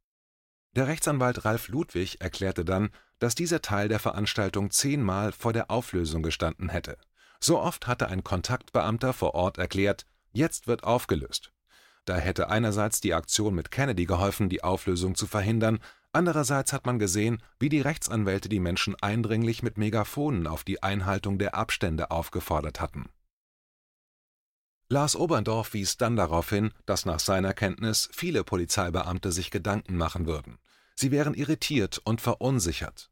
Der 0.74 0.88
Rechtsanwalt 0.88 1.44
Ralf 1.44 1.68
Ludwig 1.68 2.20
erklärte 2.20 2.64
dann, 2.64 2.90
dass 3.20 3.36
dieser 3.36 3.62
Teil 3.62 3.86
der 3.86 4.00
Veranstaltung 4.00 4.72
zehnmal 4.72 5.30
vor 5.30 5.52
der 5.52 5.70
Auflösung 5.70 6.24
gestanden 6.24 6.68
hätte. 6.68 6.98
So 7.38 7.60
oft 7.60 7.86
hatte 7.86 8.08
ein 8.08 8.24
Kontaktbeamter 8.24 9.12
vor 9.12 9.36
Ort 9.36 9.56
erklärt, 9.56 10.04
jetzt 10.32 10.66
wird 10.66 10.82
aufgelöst. 10.82 11.52
Da 12.06 12.16
hätte 12.16 12.50
einerseits 12.50 13.00
die 13.00 13.14
Aktion 13.14 13.54
mit 13.54 13.70
Kennedy 13.70 14.04
geholfen, 14.04 14.48
die 14.48 14.64
Auflösung 14.64 15.14
zu 15.14 15.28
verhindern, 15.28 15.78
andererseits 16.14 16.72
hat 16.72 16.86
man 16.86 16.98
gesehen, 16.98 17.42
wie 17.58 17.68
die 17.68 17.80
Rechtsanwälte 17.80 18.48
die 18.48 18.60
Menschen 18.60 18.94
eindringlich 19.00 19.62
mit 19.62 19.78
Megafonen 19.78 20.46
auf 20.46 20.64
die 20.64 20.82
Einhaltung 20.82 21.38
der 21.38 21.54
Abstände 21.54 22.10
aufgefordert 22.10 22.80
hatten. 22.80 23.08
Lars 24.88 25.16
Oberndorf 25.16 25.72
wies 25.72 25.96
dann 25.96 26.14
darauf 26.14 26.50
hin, 26.50 26.70
dass 26.86 27.06
nach 27.06 27.20
seiner 27.20 27.54
Kenntnis 27.54 28.08
viele 28.12 28.44
Polizeibeamte 28.44 29.32
sich 29.32 29.50
Gedanken 29.50 29.96
machen 29.96 30.26
würden. 30.26 30.58
Sie 30.94 31.10
wären 31.10 31.34
irritiert 31.34 32.00
und 32.04 32.20
verunsichert. 32.20 33.10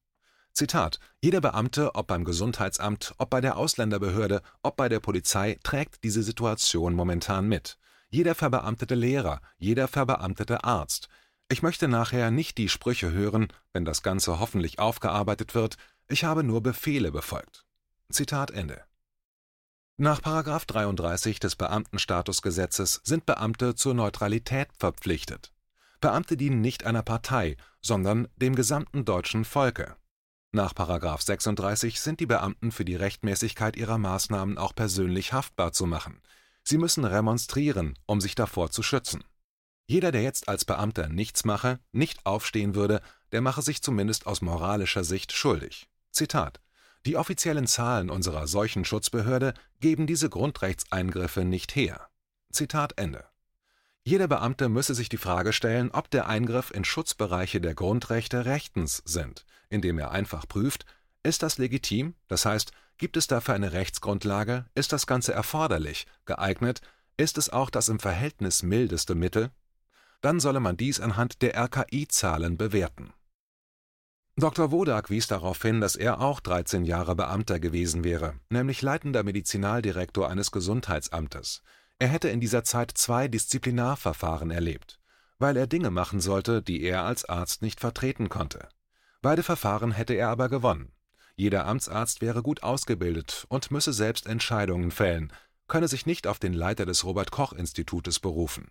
Zitat: 0.53 1.01
Jeder 1.21 1.41
Beamte, 1.41 1.95
ob 1.95 2.07
beim 2.09 2.25
Gesundheitsamt, 2.25 3.15
ob 3.17 3.31
bei 3.31 3.41
der 3.41 3.57
Ausländerbehörde, 3.57 4.43
ob 4.63 4.77
bei 4.77 4.89
der 4.89 5.01
Polizei, 5.01 5.59
trägt 5.63 6.05
diese 6.05 6.23
Situation 6.23 6.95
momentan 6.95 7.49
mit. 7.49 7.79
Jeder 8.11 8.35
verbeamtete 8.35 8.95
Lehrer, 8.95 9.41
jeder 9.57 9.89
verbeamtete 9.89 10.65
Arzt. 10.65 11.09
Ich 11.53 11.61
möchte 11.61 11.87
nachher 11.87 12.31
nicht 12.31 12.57
die 12.57 12.71
Sprüche 12.71 13.13
hören, 13.13 13.49
wenn 13.75 13.85
das 13.85 14.03
Ganze 14.03 14.41
hoffentlich 14.41 14.79
aufgearbeitet 14.79 15.55
wird, 15.55 15.77
ich 16.09 16.25
habe 16.25 16.45
nur 16.45 16.63
Befehle 16.63 17.13
befolgt. 17.13 17.67
Zitat 18.09 18.51
Ende. 18.51 18.83
Nach§ 19.99 20.23
33 20.67 21.41
des 21.41 21.57
Beamtenstatusgesetzes 21.57 23.03
sind 23.05 23.27
Beamte 23.27 23.75
zur 23.75 23.93
Neutralität 23.93 24.69
verpflichtet. 24.79 25.53
Beamte 26.01 26.39
dienen 26.39 26.63
nicht 26.63 26.87
einer 26.87 27.03
Partei, 27.03 27.59
sondern 27.83 28.29
dem 28.37 28.55
gesamten 28.55 29.05
deutschen 29.05 29.45
Volke. 29.45 29.97
Nach§ 30.53 30.73
36 31.23 32.01
sind 32.01 32.21
die 32.21 32.27
Beamten 32.27 32.73
für 32.73 32.87
die 32.87 32.97
Rechtmäßigkeit 32.97 33.77
ihrer 33.77 33.99
Maßnahmen 33.99 34.57
auch 34.57 34.75
persönlich 34.75 35.35
haftbar 35.35 35.73
zu 35.73 35.85
machen. 35.85 36.23
Sie 36.65 36.79
müssen 36.79 37.05
remonstrieren, 37.05 37.99
um 38.07 38.23
sich 38.23 38.35
davor 38.35 38.71
zu 38.71 38.83
schützen. 38.83 39.23
Jeder, 39.87 40.13
der 40.13 40.23
jetzt 40.23 40.49
als 40.49 40.65
Beamter 40.65 41.09
nichts 41.09 41.45
mache, 41.45 41.79
nicht 41.93 42.25
aufstehen 42.25 42.75
würde, 42.75 43.01
der 43.33 43.41
mache 43.41 43.63
sich 43.63 43.83
zumindest 43.83 44.27
aus 44.27 44.43
moralischer 44.43 45.05
Sicht 45.05 45.33
schuldig. 45.33 45.89
Zitat. 46.11 46.61
Die 47.05 47.17
offiziellen 47.17 47.67
Zahlen 47.67 48.11
unserer 48.11 48.47
Seuchenschutzbehörde 48.47 49.55
geben 49.81 50.07
diese 50.07 50.31
Grundrechtseingriffe 50.31 51.45
nicht 51.45 51.75
her. 51.75 52.09
Zitat 52.53 52.95
Ende. 52.97 53.25
Jeder 54.05 54.29
Beamte 54.29 54.69
müsse 54.69 54.95
sich 54.95 55.09
die 55.09 55.17
Frage 55.17 55.53
stellen, 55.53 55.91
ob 55.91 56.11
der 56.11 56.27
Eingriff 56.29 56.71
in 56.73 56.85
Schutzbereiche 56.85 57.61
der 57.61 57.75
Grundrechte 57.75 58.45
rechtens 58.45 59.03
sind, 59.05 59.47
indem 59.69 59.99
er 59.99 60.11
einfach 60.11 60.47
prüft: 60.47 60.87
Ist 61.23 61.43
das 61.43 61.59
legitim, 61.59 62.15
das 62.29 62.45
heißt, 62.45 62.73
gibt 62.99 63.17
es 63.17 63.27
dafür 63.27 63.55
eine 63.55 63.73
Rechtsgrundlage, 63.73 64.67
ist 64.75 64.93
das 64.93 65.07
Ganze 65.07 65.33
erforderlich, 65.33 66.07
geeignet, 66.25 66.81
ist 67.17 67.39
es 67.39 67.51
auch 67.51 67.71
das 67.71 67.89
im 67.89 68.01
Verhältnis 68.01 68.63
mildeste 68.63 69.15
Mittel? 69.15 69.51
Dann 70.23 70.41
solle 70.41 70.61
man 70.61 70.77
dies 70.77 70.99
anhand 71.01 71.43
der 71.43 71.57
RKI-Zahlen 71.57 72.57
bewerten. 72.57 73.13
Dr. 74.37 74.71
Wodak 74.71 75.11
wies 75.11 75.27
darauf 75.27 75.61
hin, 75.61 75.83
dass 75.83 75.95
er 75.95 76.21
auch 76.21 76.41
13 76.41 76.85
Jahre 76.85 77.15
Beamter 77.15 77.61
gewesen 77.61 78.03
wäre, 78.03 78.35
nämlich 78.49 78.81
leitender 78.81 79.25
Medizinaldirektor 79.25 80.31
eines 80.31 80.51
Gesundheitsamtes. 80.51 81.63
Er 81.99 82.09
hätte 82.09 82.31
in 82.31 82.41
dieser 82.41 82.65
Zeit 82.65 82.93
zwei 82.95 83.29
Disziplinarverfahren 83.29 84.51
erlebt, 84.51 84.99
weil 85.39 85.57
er 85.59 85.67
Dinge 85.67 85.91
machen 85.91 86.21
sollte, 86.21 86.63
die 86.63 86.83
er 86.83 87.05
als 87.05 87.27
Arzt 87.27 87.61
nicht 87.61 87.79
vertreten 87.79 88.31
konnte. 88.31 88.69
Beide 89.21 89.43
Verfahren 89.43 89.93
hätte 89.93 90.15
er 90.15 90.31
aber 90.31 90.49
gewonnen. 90.49 90.93
Jeder 91.37 91.67
Amtsarzt 91.67 92.23
wäre 92.23 92.43
gut 92.43 92.63
ausgebildet 92.63 93.45
und 93.49 93.71
müsse 93.71 93.93
selbst 93.93 94.27
Entscheidungen 94.27 94.91
fällen, 94.91 95.33
könne 95.69 95.89
sich 95.89 96.07
nicht 96.07 96.27
auf 96.27 96.39
den 96.39 96.55
Leiter 96.55 96.87
des 96.87 97.05
Robert 97.05 97.31
Koch 97.31 97.53
Institutes 97.53 98.19
berufen. 98.19 98.71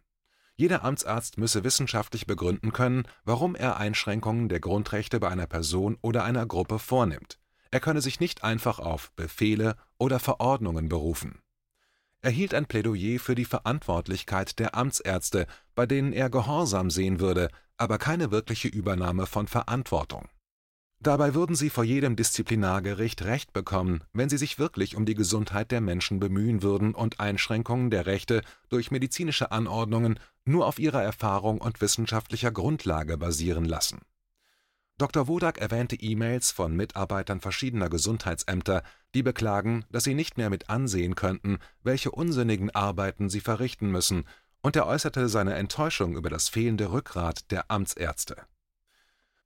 Jeder 0.62 0.84
Amtsarzt 0.84 1.40
müsse 1.40 1.64
wissenschaftlich 1.64 2.28
begründen 2.28 2.72
können, 2.72 3.08
warum 3.26 3.56
er 3.56 3.78
Einschränkungen 3.78 4.48
der 4.48 4.60
Grundrechte 4.60 5.20
bei 5.20 5.30
einer 5.30 5.48
Person 5.48 5.98
oder 6.02 6.24
einer 6.24 6.46
Gruppe 6.46 6.78
vornimmt. 6.78 7.40
Er 7.72 7.80
könne 7.80 8.02
sich 8.02 8.20
nicht 8.20 8.44
einfach 8.44 8.78
auf 8.78 9.12
Befehle 9.14 9.76
oder 9.98 10.20
Verordnungen 10.20 10.88
berufen 10.88 11.42
er 12.24 12.32
hielt 12.32 12.54
ein 12.54 12.68
Plädoyer 12.68 13.20
für 13.20 13.34
die 13.34 13.46
Verantwortlichkeit 13.46 14.60
der 14.60 14.76
Amtsärzte, 14.76 15.48
bei 15.74 15.88
denen 15.88 16.14
er 16.14 16.30
Gehorsam 16.30 16.92
sehen 16.92 17.20
würde, 17.20 17.50
aber 17.78 17.98
keine 17.98 18.30
wirkliche 18.30 18.68
Übernahme 18.68 19.26
von 19.26 19.48
Verantwortung. 19.48 20.30
Dabei 21.02 21.34
würden 21.34 21.56
sie 21.56 21.72
vor 21.72 21.84
jedem 21.84 22.16
Disziplinargericht 22.16 23.24
Recht 23.24 23.54
bekommen, 23.54 24.04
wenn 24.14 24.30
sie 24.30 24.38
sich 24.38 24.60
wirklich 24.60 24.96
um 24.96 25.06
die 25.06 25.16
Gesundheit 25.16 25.72
der 25.72 25.82
Menschen 25.82 26.20
bemühen 26.20 26.62
würden 26.62 26.94
und 26.94 27.20
Einschränkungen 27.20 27.90
der 27.90 28.06
Rechte 28.06 28.42
durch 28.70 28.92
medizinische 28.92 29.52
Anordnungen 29.52 30.20
nur 30.46 30.68
auf 30.68 30.78
ihrer 30.78 31.02
Erfahrung 31.02 31.60
und 31.60 31.82
wissenschaftlicher 31.82 32.52
Grundlage 32.52 33.18
basieren 33.18 33.66
lassen 33.66 34.00
Dr. 35.02 35.28
Wodak 35.28 35.58
erwähnte 35.58 35.96
E-Mails 35.96 36.52
von 36.52 36.76
Mitarbeitern 36.76 37.42
verschiedener 37.42 37.90
Gesundheitsämter, 37.90 38.84
die 39.16 39.24
beklagen, 39.24 39.84
dass 39.90 40.04
sie 40.04 40.14
nicht 40.14 40.38
mehr 40.38 40.52
mit 40.52 40.70
ansehen 40.70 41.16
könnten, 41.16 41.58
welche 41.82 42.12
unsinnigen 42.12 42.70
Arbeiten 42.70 43.28
sie 43.28 43.40
verrichten 43.40 43.90
müssen, 43.90 44.26
und 44.62 44.76
er 44.76 44.86
äußerte 44.86 45.28
seine 45.28 45.56
Enttäuschung 45.56 46.16
über 46.16 46.30
das 46.30 46.50
fehlende 46.50 46.92
Rückgrat 46.92 47.50
der 47.50 47.72
Amtsärzte. 47.72 48.36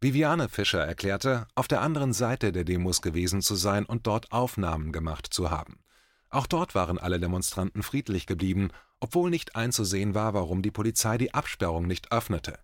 Viviane 0.06 0.50
Fischer 0.50 0.86
erklärte, 0.86 1.48
auf 1.56 1.68
der 1.68 1.82
anderen 1.82 2.14
Seite 2.14 2.52
der 2.52 2.64
Demos 2.64 3.02
gewesen 3.02 3.42
zu 3.42 3.56
sein 3.56 3.86
und 3.86 4.06
dort 4.06 4.32
Aufnahmen 4.32 4.92
gemacht 4.92 5.26
zu 5.32 5.50
haben. 5.50 5.80
Auch 6.30 6.46
dort 6.46 6.76
waren 6.76 7.00
alle 7.00 7.20
Demonstranten 7.20 7.82
friedlich 7.82 8.28
geblieben, 8.28 8.70
obwohl 9.00 9.32
nicht 9.32 9.56
einzusehen 9.56 10.14
war, 10.14 10.36
warum 10.36 10.62
die 10.62 10.70
Polizei 10.70 11.18
die 11.18 11.34
Absperrung 11.34 11.88
nicht 11.88 12.12
öffnete 12.12 12.60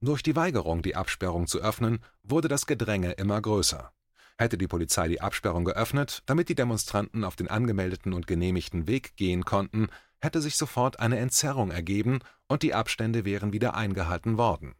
Durch 0.00 0.22
die 0.22 0.36
Weigerung, 0.36 0.82
die 0.82 0.94
Absperrung 0.94 1.48
zu 1.48 1.58
öffnen, 1.58 1.98
wurde 2.22 2.46
das 2.46 2.64
Gedränge 2.64 3.10
immer 3.10 3.42
größer. 3.42 3.90
Hätte 4.38 4.56
die 4.56 4.68
Polizei 4.68 5.08
die 5.08 5.20
Absperrung 5.20 5.64
geöffnet, 5.64 6.22
damit 6.26 6.48
die 6.48 6.54
Demonstranten 6.54 7.24
auf 7.24 7.34
den 7.34 7.48
angemeldeten 7.48 8.12
und 8.12 8.28
genehmigten 8.28 8.86
Weg 8.86 9.16
gehen 9.16 9.44
konnten, 9.44 9.88
hätte 10.20 10.40
sich 10.40 10.56
sofort 10.56 11.00
eine 11.00 11.18
Entzerrung 11.18 11.72
ergeben 11.72 12.20
und 12.46 12.62
die 12.62 12.72
Abstände 12.72 13.24
wären 13.24 13.52
wieder 13.52 13.74
eingehalten 13.74 14.38
worden. 14.38 14.76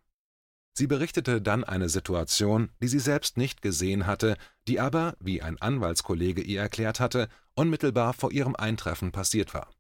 Sie 0.77 0.89
berichtete 0.89 1.41
dann 1.41 1.63
eine 1.63 1.89
Situation, 1.89 2.71
die 2.83 2.89
sie 2.89 2.99
selbst 2.99 3.37
nicht 3.37 3.63
gesehen 3.63 4.07
hatte, 4.07 4.37
die 4.67 4.81
aber, 4.81 5.17
wie 5.21 5.41
ein 5.41 5.61
Anwaltskollege 5.61 6.43
ihr 6.43 6.61
erklärt 6.61 6.99
hatte, 6.99 7.29
unmittelbar 7.55 8.13
vor 8.13 8.33
ihrem 8.33 8.57
Eintreffen 8.57 9.13
passiert 9.13 9.55
war. 9.55 9.71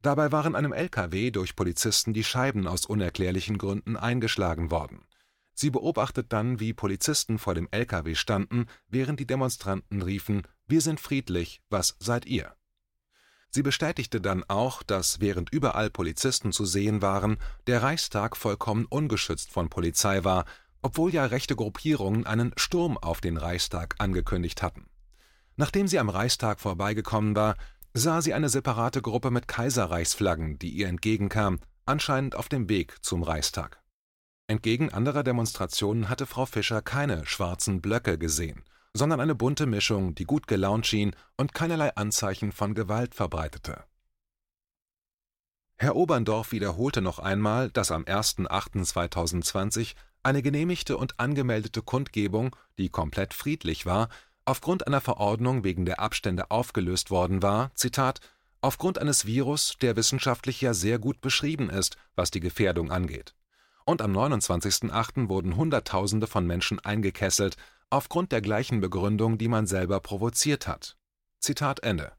Dabei 0.00 0.32
waren 0.32 0.56
einem 0.56 0.72
LKW 0.72 1.30
durch 1.30 1.56
Polizisten 1.56 2.14
die 2.14 2.24
Scheiben 2.24 2.66
aus 2.66 2.86
unerklärlichen 2.86 3.58
Gründen 3.58 3.98
eingeschlagen 3.98 4.70
worden. 4.70 5.04
Sie 5.52 5.68
beobachtet 5.68 6.32
dann, 6.32 6.58
wie 6.58 6.72
Polizisten 6.72 7.38
vor 7.38 7.54
dem 7.54 7.68
LKW 7.70 8.14
standen, 8.14 8.64
während 8.88 9.20
die 9.20 9.26
Demonstranten 9.26 10.00
riefen: 10.00 10.48
Wir 10.66 10.80
sind 10.80 11.00
friedlich, 11.00 11.60
was 11.68 11.96
seid 11.98 12.24
ihr? 12.24 12.54
Sie 13.50 13.62
bestätigte 13.62 14.20
dann 14.20 14.44
auch, 14.44 14.84
dass 14.84 15.18
während 15.18 15.50
überall 15.52 15.90
Polizisten 15.90 16.52
zu 16.52 16.64
sehen 16.64 17.02
waren, 17.02 17.36
der 17.66 17.82
Reichstag 17.82 18.36
vollkommen 18.36 18.86
ungeschützt 18.86 19.50
von 19.50 19.68
Polizei 19.68 20.22
war, 20.22 20.44
obwohl 20.82 21.12
ja 21.12 21.26
rechte 21.26 21.56
Gruppierungen 21.56 22.26
einen 22.26 22.52
Sturm 22.56 22.96
auf 22.96 23.20
den 23.20 23.36
Reichstag 23.36 23.96
angekündigt 23.98 24.62
hatten. 24.62 24.86
Nachdem 25.56 25.88
sie 25.88 25.98
am 25.98 26.08
Reichstag 26.08 26.60
vorbeigekommen 26.60 27.34
war, 27.34 27.56
sah 27.92 28.22
sie 28.22 28.34
eine 28.34 28.48
separate 28.48 29.02
Gruppe 29.02 29.32
mit 29.32 29.48
Kaiserreichsflaggen, 29.48 30.60
die 30.60 30.70
ihr 30.70 30.86
entgegenkam, 30.86 31.58
anscheinend 31.86 32.36
auf 32.36 32.48
dem 32.48 32.68
Weg 32.68 33.04
zum 33.04 33.24
Reichstag. 33.24 33.82
Entgegen 34.46 34.90
anderer 34.92 35.24
Demonstrationen 35.24 36.08
hatte 36.08 36.26
Frau 36.26 36.46
Fischer 36.46 36.82
keine 36.82 37.26
schwarzen 37.26 37.80
Blöcke 37.82 38.16
gesehen 38.16 38.62
sondern 38.94 39.20
eine 39.20 39.34
bunte 39.34 39.66
Mischung, 39.66 40.14
die 40.14 40.24
gut 40.24 40.46
gelaunt 40.46 40.86
schien 40.86 41.14
und 41.36 41.54
keinerlei 41.54 41.94
Anzeichen 41.94 42.52
von 42.52 42.74
Gewalt 42.74 43.14
verbreitete. 43.14 43.84
Herr 45.76 45.96
Oberndorf 45.96 46.52
wiederholte 46.52 47.00
noch 47.00 47.18
einmal, 47.18 47.70
dass 47.70 47.90
am 47.90 48.04
1.8.2020 48.04 49.94
eine 50.22 50.42
genehmigte 50.42 50.98
und 50.98 51.18
angemeldete 51.18 51.80
Kundgebung, 51.82 52.54
die 52.76 52.90
komplett 52.90 53.32
friedlich 53.32 53.86
war, 53.86 54.10
aufgrund 54.44 54.86
einer 54.86 55.00
Verordnung 55.00 55.64
wegen 55.64 55.86
der 55.86 56.00
Abstände 56.00 56.50
aufgelöst 56.50 57.10
worden 57.10 57.42
war, 57.42 57.70
Zitat, 57.74 58.20
aufgrund 58.60 58.98
eines 58.98 59.24
Virus, 59.24 59.76
der 59.80 59.96
wissenschaftlich 59.96 60.60
ja 60.60 60.74
sehr 60.74 60.98
gut 60.98 61.20
beschrieben 61.20 61.70
ist, 61.70 61.96
was 62.14 62.30
die 62.30 62.40
Gefährdung 62.40 62.90
angeht. 62.90 63.34
Und 63.86 64.02
am 64.02 64.12
29.8. 64.14 65.28
wurden 65.28 65.56
Hunderttausende 65.56 66.26
von 66.26 66.46
Menschen 66.46 66.78
eingekesselt, 66.78 67.56
aufgrund 67.90 68.32
der 68.32 68.40
gleichen 68.40 68.80
Begründung, 68.80 69.36
die 69.36 69.48
man 69.48 69.66
selber 69.66 70.00
provoziert 70.00 70.66
hat. 70.66 70.96
Zitat 71.40 71.80
Ende. 71.80 72.12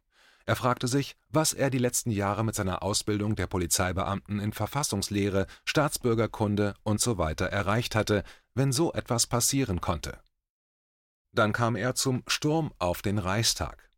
Er 0.45 0.55
fragte 0.55 0.87
sich, 0.87 1.15
was 1.29 1.53
er 1.53 1.69
die 1.69 1.77
letzten 1.77 2.11
Jahre 2.11 2.43
mit 2.43 2.55
seiner 2.55 2.83
Ausbildung 2.83 3.35
der 3.35 3.47
Polizeibeamten 3.47 4.39
in 4.39 4.53
Verfassungslehre, 4.53 5.47
Staatsbürgerkunde 5.65 6.73
usw. 6.85 7.35
So 7.37 7.45
erreicht 7.45 7.95
hatte, 7.95 8.23
wenn 8.53 8.71
so 8.71 8.91
etwas 8.93 9.27
passieren 9.27 9.81
konnte. 9.81 10.19
Dann 11.31 11.53
kam 11.53 11.75
er 11.75 11.95
zum 11.95 12.23
Sturm 12.27 12.73
auf 12.79 13.01
den 13.01 13.17
Reichstag. 13.17 13.89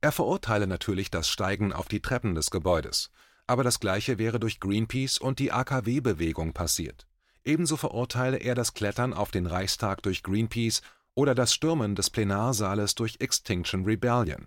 Er 0.00 0.12
verurteile 0.12 0.66
natürlich 0.66 1.10
das 1.10 1.28
Steigen 1.28 1.72
auf 1.72 1.86
die 1.86 2.00
Treppen 2.00 2.34
des 2.34 2.50
Gebäudes, 2.50 3.10
aber 3.46 3.62
das 3.62 3.78
gleiche 3.78 4.18
wäre 4.18 4.40
durch 4.40 4.58
Greenpeace 4.58 5.18
und 5.18 5.38
die 5.38 5.52
AKW-Bewegung 5.52 6.54
passiert. 6.54 7.06
Ebenso 7.44 7.76
verurteile 7.76 8.38
er 8.38 8.54
das 8.54 8.74
Klettern 8.74 9.12
auf 9.12 9.30
den 9.30 9.46
Reichstag 9.46 10.02
durch 10.02 10.22
Greenpeace 10.22 10.82
oder 11.14 11.34
das 11.34 11.52
Stürmen 11.52 11.94
des 11.94 12.10
Plenarsaales 12.10 12.94
durch 12.94 13.16
Extinction 13.20 13.84
Rebellion. 13.84 14.46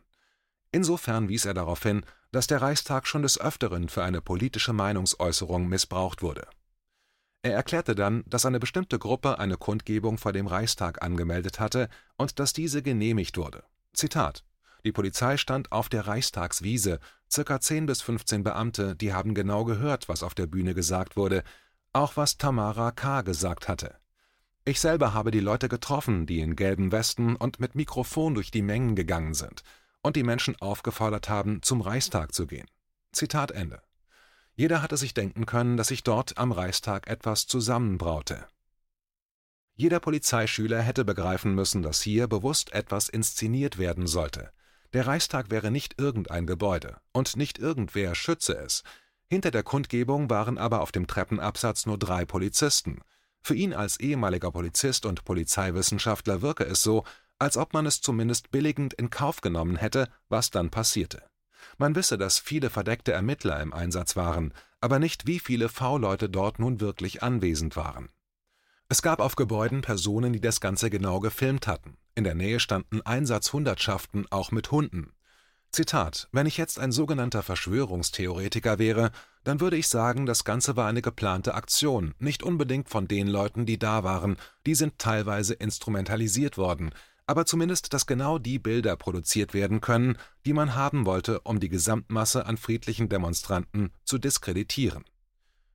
Insofern 0.71 1.29
wies 1.29 1.45
er 1.45 1.53
darauf 1.53 1.83
hin, 1.83 2.03
dass 2.31 2.47
der 2.47 2.61
Reichstag 2.61 3.05
schon 3.07 3.21
des 3.21 3.39
Öfteren 3.39 3.89
für 3.89 4.03
eine 4.03 4.21
politische 4.21 4.73
Meinungsäußerung 4.73 5.67
missbraucht 5.67 6.21
wurde. 6.23 6.47
Er 7.43 7.53
erklärte 7.53 7.93
dann, 7.93 8.23
dass 8.25 8.45
eine 8.45 8.59
bestimmte 8.59 8.97
Gruppe 8.97 9.37
eine 9.37 9.57
Kundgebung 9.57 10.17
vor 10.17 10.31
dem 10.31 10.47
Reichstag 10.47 11.03
angemeldet 11.03 11.59
hatte 11.59 11.89
und 12.17 12.39
dass 12.39 12.53
diese 12.53 12.81
genehmigt 12.81 13.37
wurde. 13.37 13.63
Zitat 13.93 14.45
Die 14.85 14.93
Polizei 14.93 15.37
stand 15.37 15.71
auf 15.71 15.89
der 15.89 16.07
Reichstagswiese, 16.07 16.99
circa 17.29 17.59
10 17.59 17.85
bis 17.85 18.01
15 18.01 18.43
Beamte, 18.43 18.95
die 18.95 19.13
haben 19.13 19.33
genau 19.35 19.65
gehört, 19.65 20.07
was 20.07 20.23
auf 20.23 20.33
der 20.33 20.47
Bühne 20.47 20.73
gesagt 20.73 21.17
wurde, 21.17 21.43
auch 21.91 22.15
was 22.15 22.37
Tamara 22.37 22.91
K. 22.91 23.21
gesagt 23.21 23.67
hatte. 23.67 23.95
Ich 24.65 24.79
selber 24.79 25.13
habe 25.13 25.31
die 25.31 25.41
Leute 25.41 25.67
getroffen, 25.67 26.25
die 26.25 26.39
in 26.39 26.55
gelben 26.55 26.93
Westen 26.93 27.35
und 27.35 27.59
mit 27.59 27.75
Mikrofon 27.75 28.33
durch 28.33 28.49
die 28.49 28.61
Mengen 28.61 28.95
gegangen 28.95 29.33
sind 29.33 29.61
und 30.01 30.15
die 30.15 30.23
Menschen 30.23 30.55
aufgefordert 30.61 31.27
haben, 31.27 31.61
zum 31.61 31.81
Reichstag 31.81 32.33
zu 32.33 32.47
gehen. 32.47 32.67
Zitat 33.11 33.51
Ende. 33.51 33.81
Jeder 34.55 34.81
hatte 34.81 34.95
sich 34.95 35.13
denken 35.13 35.45
können, 35.45 35.75
dass 35.75 35.89
sich 35.89 36.03
dort 36.03 36.37
am 36.37 36.51
Reichstag 36.51 37.07
etwas 37.07 37.45
zusammenbraute. 37.47 38.45
Jeder 39.75 39.99
Polizeischüler 39.99 40.81
hätte 40.81 41.03
begreifen 41.03 41.55
müssen, 41.55 41.81
dass 41.81 42.01
hier 42.01 42.27
bewusst 42.27 42.71
etwas 42.73 43.09
inszeniert 43.09 43.77
werden 43.77 44.07
sollte. 44.07 44.51
Der 44.93 45.07
Reichstag 45.07 45.49
wäre 45.49 45.71
nicht 45.71 45.99
irgendein 45.99 46.45
Gebäude, 46.45 46.97
und 47.11 47.35
nicht 47.35 47.57
irgendwer 47.57 48.13
schütze 48.13 48.55
es. 48.55 48.83
Hinter 49.27 49.51
der 49.51 49.63
Kundgebung 49.63 50.29
waren 50.29 50.59
aber 50.59 50.81
auf 50.81 50.91
dem 50.91 51.07
Treppenabsatz 51.07 51.87
nur 51.87 51.97
drei 51.97 52.25
Polizisten, 52.25 53.01
für 53.43 53.55
ihn 53.55 53.73
als 53.73 53.99
ehemaliger 53.99 54.51
Polizist 54.51 55.05
und 55.05 55.25
Polizeiwissenschaftler 55.25 56.41
wirke 56.41 56.63
es 56.63 56.81
so, 56.81 57.03
als 57.39 57.57
ob 57.57 57.73
man 57.73 57.85
es 57.85 58.01
zumindest 58.01 58.51
billigend 58.51 58.93
in 58.93 59.09
Kauf 59.09 59.41
genommen 59.41 59.75
hätte, 59.75 60.07
was 60.29 60.49
dann 60.49 60.69
passierte. 60.69 61.23
Man 61.77 61.95
wisse, 61.95 62.17
dass 62.17 62.39
viele 62.39 62.69
verdeckte 62.69 63.11
Ermittler 63.11 63.59
im 63.61 63.73
Einsatz 63.73 64.15
waren, 64.15 64.53
aber 64.79 64.99
nicht, 64.99 65.27
wie 65.27 65.39
viele 65.39 65.69
V-Leute 65.69 66.29
dort 66.29 66.59
nun 66.59 66.79
wirklich 66.79 67.21
anwesend 67.23 67.75
waren. 67.75 68.09
Es 68.89 69.01
gab 69.01 69.19
auf 69.19 69.35
Gebäuden 69.35 69.81
Personen, 69.81 70.33
die 70.33 70.41
das 70.41 70.61
Ganze 70.61 70.89
genau 70.89 71.19
gefilmt 71.19 71.67
hatten. 71.67 71.97
In 72.15 72.23
der 72.23 72.35
Nähe 72.35 72.59
standen 72.59 73.01
Einsatzhundertschaften, 73.01 74.27
auch 74.29 74.51
mit 74.51 74.71
Hunden. 74.71 75.13
Zitat: 75.73 76.27
Wenn 76.31 76.45
ich 76.45 76.57
jetzt 76.57 76.77
ein 76.77 76.91
sogenannter 76.91 77.41
Verschwörungstheoretiker 77.41 78.77
wäre, 78.77 79.11
dann 79.43 79.59
würde 79.59 79.75
ich 79.75 79.87
sagen, 79.87 80.27
das 80.27 80.43
Ganze 80.43 80.75
war 80.75 80.87
eine 80.87 81.01
geplante 81.01 81.55
Aktion, 81.55 82.13
nicht 82.19 82.43
unbedingt 82.43 82.89
von 82.89 83.07
den 83.07 83.27
Leuten, 83.27 83.65
die 83.65 83.79
da 83.79 84.03
waren, 84.03 84.37
die 84.67 84.75
sind 84.75 84.99
teilweise 84.99 85.55
instrumentalisiert 85.55 86.59
worden, 86.59 86.93
aber 87.25 87.47
zumindest, 87.47 87.91
dass 87.91 88.05
genau 88.05 88.37
die 88.37 88.59
Bilder 88.59 88.95
produziert 88.95 89.55
werden 89.55 89.81
können, 89.81 90.19
die 90.45 90.53
man 90.53 90.75
haben 90.75 91.07
wollte, 91.07 91.39
um 91.39 91.59
die 91.59 91.69
Gesamtmasse 91.69 92.45
an 92.45 92.57
friedlichen 92.57 93.09
Demonstranten 93.09 93.91
zu 94.03 94.19
diskreditieren. 94.19 95.05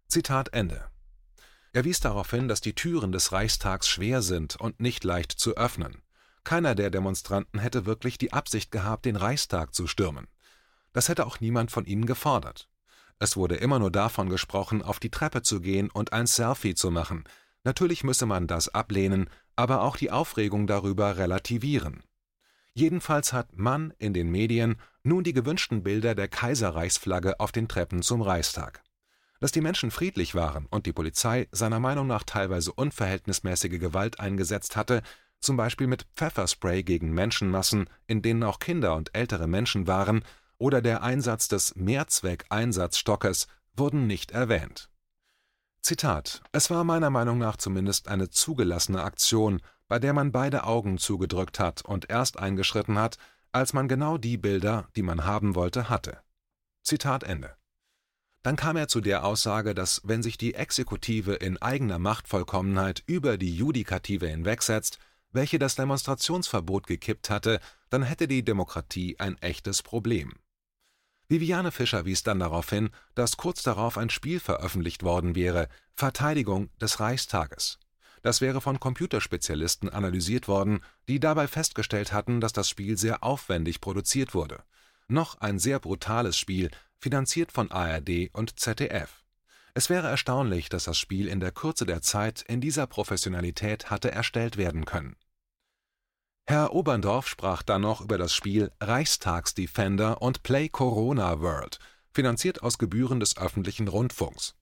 Zitat 0.06 0.52
Ende. 0.52 0.84
Er 1.72 1.84
wies 1.84 1.98
darauf 1.98 2.30
hin, 2.30 2.46
dass 2.46 2.60
die 2.60 2.74
Türen 2.74 3.10
des 3.10 3.32
Reichstags 3.32 3.88
schwer 3.88 4.22
sind 4.22 4.54
und 4.60 4.78
nicht 4.78 5.02
leicht 5.02 5.32
zu 5.32 5.56
öffnen. 5.56 6.02
Keiner 6.48 6.74
der 6.74 6.88
Demonstranten 6.88 7.60
hätte 7.60 7.84
wirklich 7.84 8.16
die 8.16 8.32
Absicht 8.32 8.70
gehabt, 8.70 9.04
den 9.04 9.16
Reichstag 9.16 9.74
zu 9.74 9.86
stürmen. 9.86 10.28
Das 10.94 11.10
hätte 11.10 11.26
auch 11.26 11.40
niemand 11.40 11.70
von 11.70 11.84
ihnen 11.84 12.06
gefordert. 12.06 12.70
Es 13.18 13.36
wurde 13.36 13.56
immer 13.56 13.78
nur 13.78 13.90
davon 13.90 14.30
gesprochen, 14.30 14.80
auf 14.80 14.98
die 14.98 15.10
Treppe 15.10 15.42
zu 15.42 15.60
gehen 15.60 15.90
und 15.90 16.14
ein 16.14 16.26
Selfie 16.26 16.74
zu 16.74 16.90
machen. 16.90 17.24
Natürlich 17.64 18.02
müsse 18.02 18.24
man 18.24 18.46
das 18.46 18.70
ablehnen, 18.70 19.28
aber 19.56 19.82
auch 19.82 19.98
die 19.98 20.10
Aufregung 20.10 20.66
darüber 20.66 21.18
relativieren. 21.18 22.02
Jedenfalls 22.72 23.34
hat 23.34 23.58
Mann 23.58 23.92
in 23.98 24.14
den 24.14 24.30
Medien 24.30 24.76
nun 25.02 25.24
die 25.24 25.34
gewünschten 25.34 25.82
Bilder 25.82 26.14
der 26.14 26.28
Kaiserreichsflagge 26.28 27.40
auf 27.40 27.52
den 27.52 27.68
Treppen 27.68 28.00
zum 28.00 28.22
Reichstag. 28.22 28.82
Dass 29.38 29.52
die 29.52 29.60
Menschen 29.60 29.90
friedlich 29.90 30.34
waren 30.34 30.64
und 30.64 30.86
die 30.86 30.94
Polizei 30.94 31.46
seiner 31.52 31.78
Meinung 31.78 32.06
nach 32.06 32.22
teilweise 32.22 32.72
unverhältnismäßige 32.72 33.78
Gewalt 33.78 34.18
eingesetzt 34.18 34.76
hatte, 34.76 35.02
zum 35.40 35.56
Beispiel 35.56 35.86
mit 35.86 36.06
Pfefferspray 36.16 36.82
gegen 36.82 37.12
Menschenmassen, 37.12 37.88
in 38.06 38.22
denen 38.22 38.42
auch 38.42 38.58
Kinder 38.58 38.94
und 38.96 39.14
ältere 39.14 39.46
Menschen 39.46 39.86
waren, 39.86 40.24
oder 40.58 40.82
der 40.82 41.02
Einsatz 41.02 41.48
des 41.48 41.76
Mehrzweckeinsatzstockes 41.76 43.46
wurden 43.76 44.06
nicht 44.06 44.32
erwähnt. 44.32 44.90
Zitat 45.80 46.42
Es 46.52 46.70
war 46.70 46.84
meiner 46.84 47.10
Meinung 47.10 47.38
nach 47.38 47.56
zumindest 47.56 48.08
eine 48.08 48.28
zugelassene 48.28 49.02
Aktion, 49.02 49.60
bei 49.86 49.98
der 49.98 50.12
man 50.12 50.32
beide 50.32 50.64
Augen 50.64 50.98
zugedrückt 50.98 51.58
hat 51.60 51.82
und 51.82 52.10
erst 52.10 52.38
eingeschritten 52.38 52.98
hat, 52.98 53.16
als 53.52 53.72
man 53.72 53.88
genau 53.88 54.18
die 54.18 54.36
Bilder, 54.36 54.88
die 54.96 55.02
man 55.02 55.24
haben 55.24 55.54
wollte, 55.54 55.88
hatte. 55.88 56.18
Zitat 56.82 57.22
Ende. 57.22 57.56
Dann 58.42 58.56
kam 58.56 58.76
er 58.76 58.88
zu 58.88 59.00
der 59.00 59.24
Aussage, 59.24 59.74
dass 59.74 60.02
wenn 60.04 60.22
sich 60.22 60.38
die 60.38 60.54
Exekutive 60.54 61.34
in 61.34 61.60
eigener 61.60 61.98
Machtvollkommenheit 61.98 63.02
über 63.06 63.36
die 63.36 63.54
Judikative 63.54 64.28
hinwegsetzt, 64.28 64.98
welche 65.38 65.60
das 65.60 65.76
Demonstrationsverbot 65.76 66.88
gekippt 66.88 67.30
hatte, 67.30 67.60
dann 67.90 68.02
hätte 68.02 68.26
die 68.26 68.44
Demokratie 68.44 69.14
ein 69.20 69.40
echtes 69.40 69.84
Problem. 69.84 70.32
Viviane 71.28 71.70
Fischer 71.70 72.04
wies 72.04 72.24
dann 72.24 72.40
darauf 72.40 72.68
hin, 72.70 72.90
dass 73.14 73.36
kurz 73.36 73.62
darauf 73.62 73.98
ein 73.98 74.10
Spiel 74.10 74.40
veröffentlicht 74.40 75.04
worden 75.04 75.36
wäre, 75.36 75.68
Verteidigung 75.94 76.70
des 76.80 76.98
Reichstages. 76.98 77.78
Das 78.22 78.40
wäre 78.40 78.60
von 78.60 78.80
Computerspezialisten 78.80 79.88
analysiert 79.88 80.48
worden, 80.48 80.80
die 81.06 81.20
dabei 81.20 81.46
festgestellt 81.46 82.12
hatten, 82.12 82.40
dass 82.40 82.52
das 82.52 82.68
Spiel 82.68 82.98
sehr 82.98 83.22
aufwendig 83.22 83.80
produziert 83.80 84.34
wurde. 84.34 84.64
Noch 85.06 85.40
ein 85.40 85.60
sehr 85.60 85.78
brutales 85.78 86.36
Spiel, 86.36 86.68
finanziert 86.98 87.52
von 87.52 87.70
ARD 87.70 88.30
und 88.32 88.58
ZDF. 88.58 89.22
Es 89.72 89.88
wäre 89.88 90.08
erstaunlich, 90.08 90.68
dass 90.68 90.82
das 90.82 90.98
Spiel 90.98 91.28
in 91.28 91.38
der 91.38 91.52
Kürze 91.52 91.86
der 91.86 92.02
Zeit 92.02 92.42
in 92.42 92.60
dieser 92.60 92.88
Professionalität 92.88 93.88
hatte 93.88 94.10
erstellt 94.10 94.56
werden 94.56 94.84
können. 94.84 95.14
Herr 96.50 96.72
Oberndorf 96.72 97.28
sprach 97.28 97.62
dann 97.62 97.82
noch 97.82 98.00
über 98.00 98.16
das 98.16 98.32
Spiel 98.32 98.72
Reichstagsdefender 98.80 100.22
und 100.22 100.42
Play 100.42 100.70
Corona 100.70 101.42
World, 101.42 101.78
finanziert 102.10 102.62
aus 102.62 102.78
Gebühren 102.78 103.20
des 103.20 103.36
öffentlichen 103.36 103.86
Rundfunks. 103.86 104.54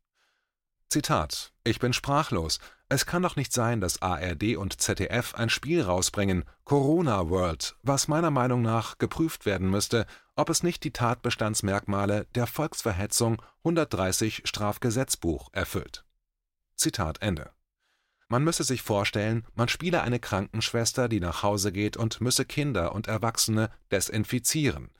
Zitat: 0.88 1.52
Ich 1.62 1.78
bin 1.78 1.92
sprachlos. 1.92 2.58
Es 2.88 3.06
kann 3.06 3.22
doch 3.22 3.36
nicht 3.36 3.52
sein, 3.52 3.80
dass 3.80 4.02
ARD 4.02 4.56
und 4.56 4.80
ZDF 4.80 5.36
ein 5.36 5.48
Spiel 5.48 5.80
rausbringen, 5.80 6.42
Corona 6.64 7.30
World, 7.30 7.76
was 7.84 8.08
meiner 8.08 8.32
Meinung 8.32 8.62
nach 8.62 8.98
geprüft 8.98 9.46
werden 9.46 9.70
müsste, 9.70 10.06
ob 10.34 10.50
es 10.50 10.64
nicht 10.64 10.82
die 10.82 10.92
Tatbestandsmerkmale 10.92 12.26
der 12.34 12.48
Volksverhetzung 12.48 13.40
130 13.58 14.42
Strafgesetzbuch 14.44 15.50
erfüllt. 15.52 16.04
Zitat 16.74 17.22
Ende. 17.22 17.55
Man 18.28 18.42
müsse 18.42 18.64
sich 18.64 18.82
vorstellen, 18.82 19.44
man 19.54 19.68
spiele 19.68 20.02
eine 20.02 20.18
Krankenschwester, 20.18 21.08
die 21.08 21.20
nach 21.20 21.44
Hause 21.44 21.70
geht 21.70 21.96
und 21.96 22.20
müsse 22.20 22.44
Kinder 22.44 22.92
und 22.92 23.06
Erwachsene 23.06 23.70
desinfizieren. 23.92 24.90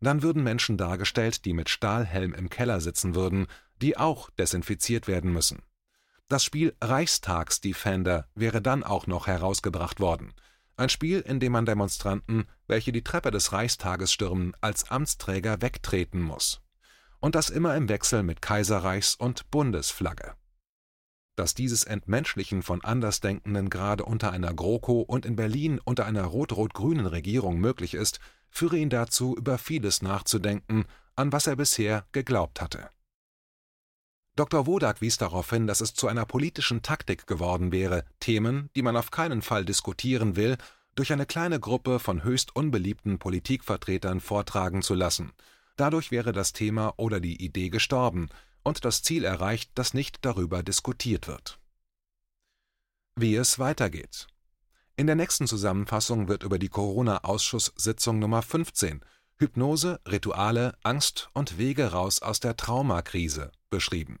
Dann 0.00 0.22
würden 0.22 0.42
Menschen 0.42 0.76
dargestellt, 0.76 1.44
die 1.44 1.52
mit 1.52 1.68
Stahlhelm 1.68 2.34
im 2.34 2.50
Keller 2.50 2.80
sitzen 2.80 3.14
würden, 3.14 3.46
die 3.80 3.96
auch 3.96 4.30
desinfiziert 4.30 5.06
werden 5.06 5.32
müssen. 5.32 5.62
Das 6.28 6.42
Spiel 6.42 6.74
Reichstagsdefender 6.80 8.26
wäre 8.34 8.60
dann 8.60 8.82
auch 8.82 9.06
noch 9.06 9.28
herausgebracht 9.28 10.00
worden. 10.00 10.32
Ein 10.76 10.88
Spiel, 10.88 11.20
in 11.20 11.38
dem 11.38 11.52
man 11.52 11.66
Demonstranten, 11.66 12.46
welche 12.66 12.90
die 12.90 13.04
Treppe 13.04 13.30
des 13.30 13.52
Reichstages 13.52 14.12
stürmen, 14.12 14.56
als 14.60 14.90
Amtsträger 14.90 15.62
wegtreten 15.62 16.20
muss. 16.20 16.62
Und 17.20 17.36
das 17.36 17.50
immer 17.50 17.76
im 17.76 17.88
Wechsel 17.88 18.24
mit 18.24 18.40
Kaiserreichs- 18.40 19.16
und 19.16 19.50
Bundesflagge. 19.52 20.34
Dass 21.34 21.54
dieses 21.54 21.84
Entmenschlichen 21.84 22.62
von 22.62 22.84
Andersdenkenden 22.84 23.70
gerade 23.70 24.04
unter 24.04 24.32
einer 24.32 24.52
GroKo 24.52 25.00
und 25.00 25.24
in 25.24 25.36
Berlin 25.36 25.80
unter 25.82 26.04
einer 26.04 26.24
rot-rot-grünen 26.24 27.06
Regierung 27.06 27.58
möglich 27.58 27.94
ist, 27.94 28.20
führe 28.50 28.76
ihn 28.76 28.90
dazu, 28.90 29.34
über 29.36 29.56
vieles 29.56 30.02
nachzudenken, 30.02 30.84
an 31.16 31.32
was 31.32 31.46
er 31.46 31.56
bisher 31.56 32.04
geglaubt 32.12 32.60
hatte. 32.60 32.90
Dr. 34.36 34.66
Wodak 34.66 35.00
wies 35.00 35.18
darauf 35.18 35.50
hin, 35.50 35.66
dass 35.66 35.80
es 35.80 35.94
zu 35.94 36.08
einer 36.08 36.24
politischen 36.24 36.82
Taktik 36.82 37.26
geworden 37.26 37.72
wäre, 37.72 38.04
Themen, 38.20 38.70
die 38.76 38.82
man 38.82 38.96
auf 38.96 39.10
keinen 39.10 39.42
Fall 39.42 39.64
diskutieren 39.64 40.36
will, 40.36 40.56
durch 40.94 41.12
eine 41.12 41.26
kleine 41.26 41.60
Gruppe 41.60 41.98
von 41.98 42.24
höchst 42.24 42.54
unbeliebten 42.54 43.18
Politikvertretern 43.18 44.20
vortragen 44.20 44.82
zu 44.82 44.94
lassen. 44.94 45.32
Dadurch 45.76 46.10
wäre 46.10 46.32
das 46.32 46.52
Thema 46.52 46.94
oder 46.98 47.20
die 47.20 47.42
Idee 47.42 47.70
gestorben 47.70 48.28
und 48.62 48.84
das 48.84 49.02
Ziel 49.02 49.24
erreicht, 49.24 49.70
dass 49.74 49.94
nicht 49.94 50.24
darüber 50.24 50.62
diskutiert 50.62 51.28
wird. 51.28 51.58
Wie 53.16 53.36
es 53.36 53.58
weitergeht. 53.58 54.26
In 54.96 55.06
der 55.06 55.16
nächsten 55.16 55.46
Zusammenfassung 55.46 56.28
wird 56.28 56.42
über 56.42 56.58
die 56.58 56.68
Corona-Ausschusssitzung 56.68 58.18
Nummer 58.18 58.42
15 58.42 59.04
Hypnose, 59.38 60.00
Rituale, 60.06 60.76
Angst 60.82 61.28
und 61.32 61.58
Wege 61.58 61.90
raus 61.92 62.22
aus 62.22 62.38
der 62.38 62.56
Traumakrise 62.56 63.50
beschrieben. 63.70 64.20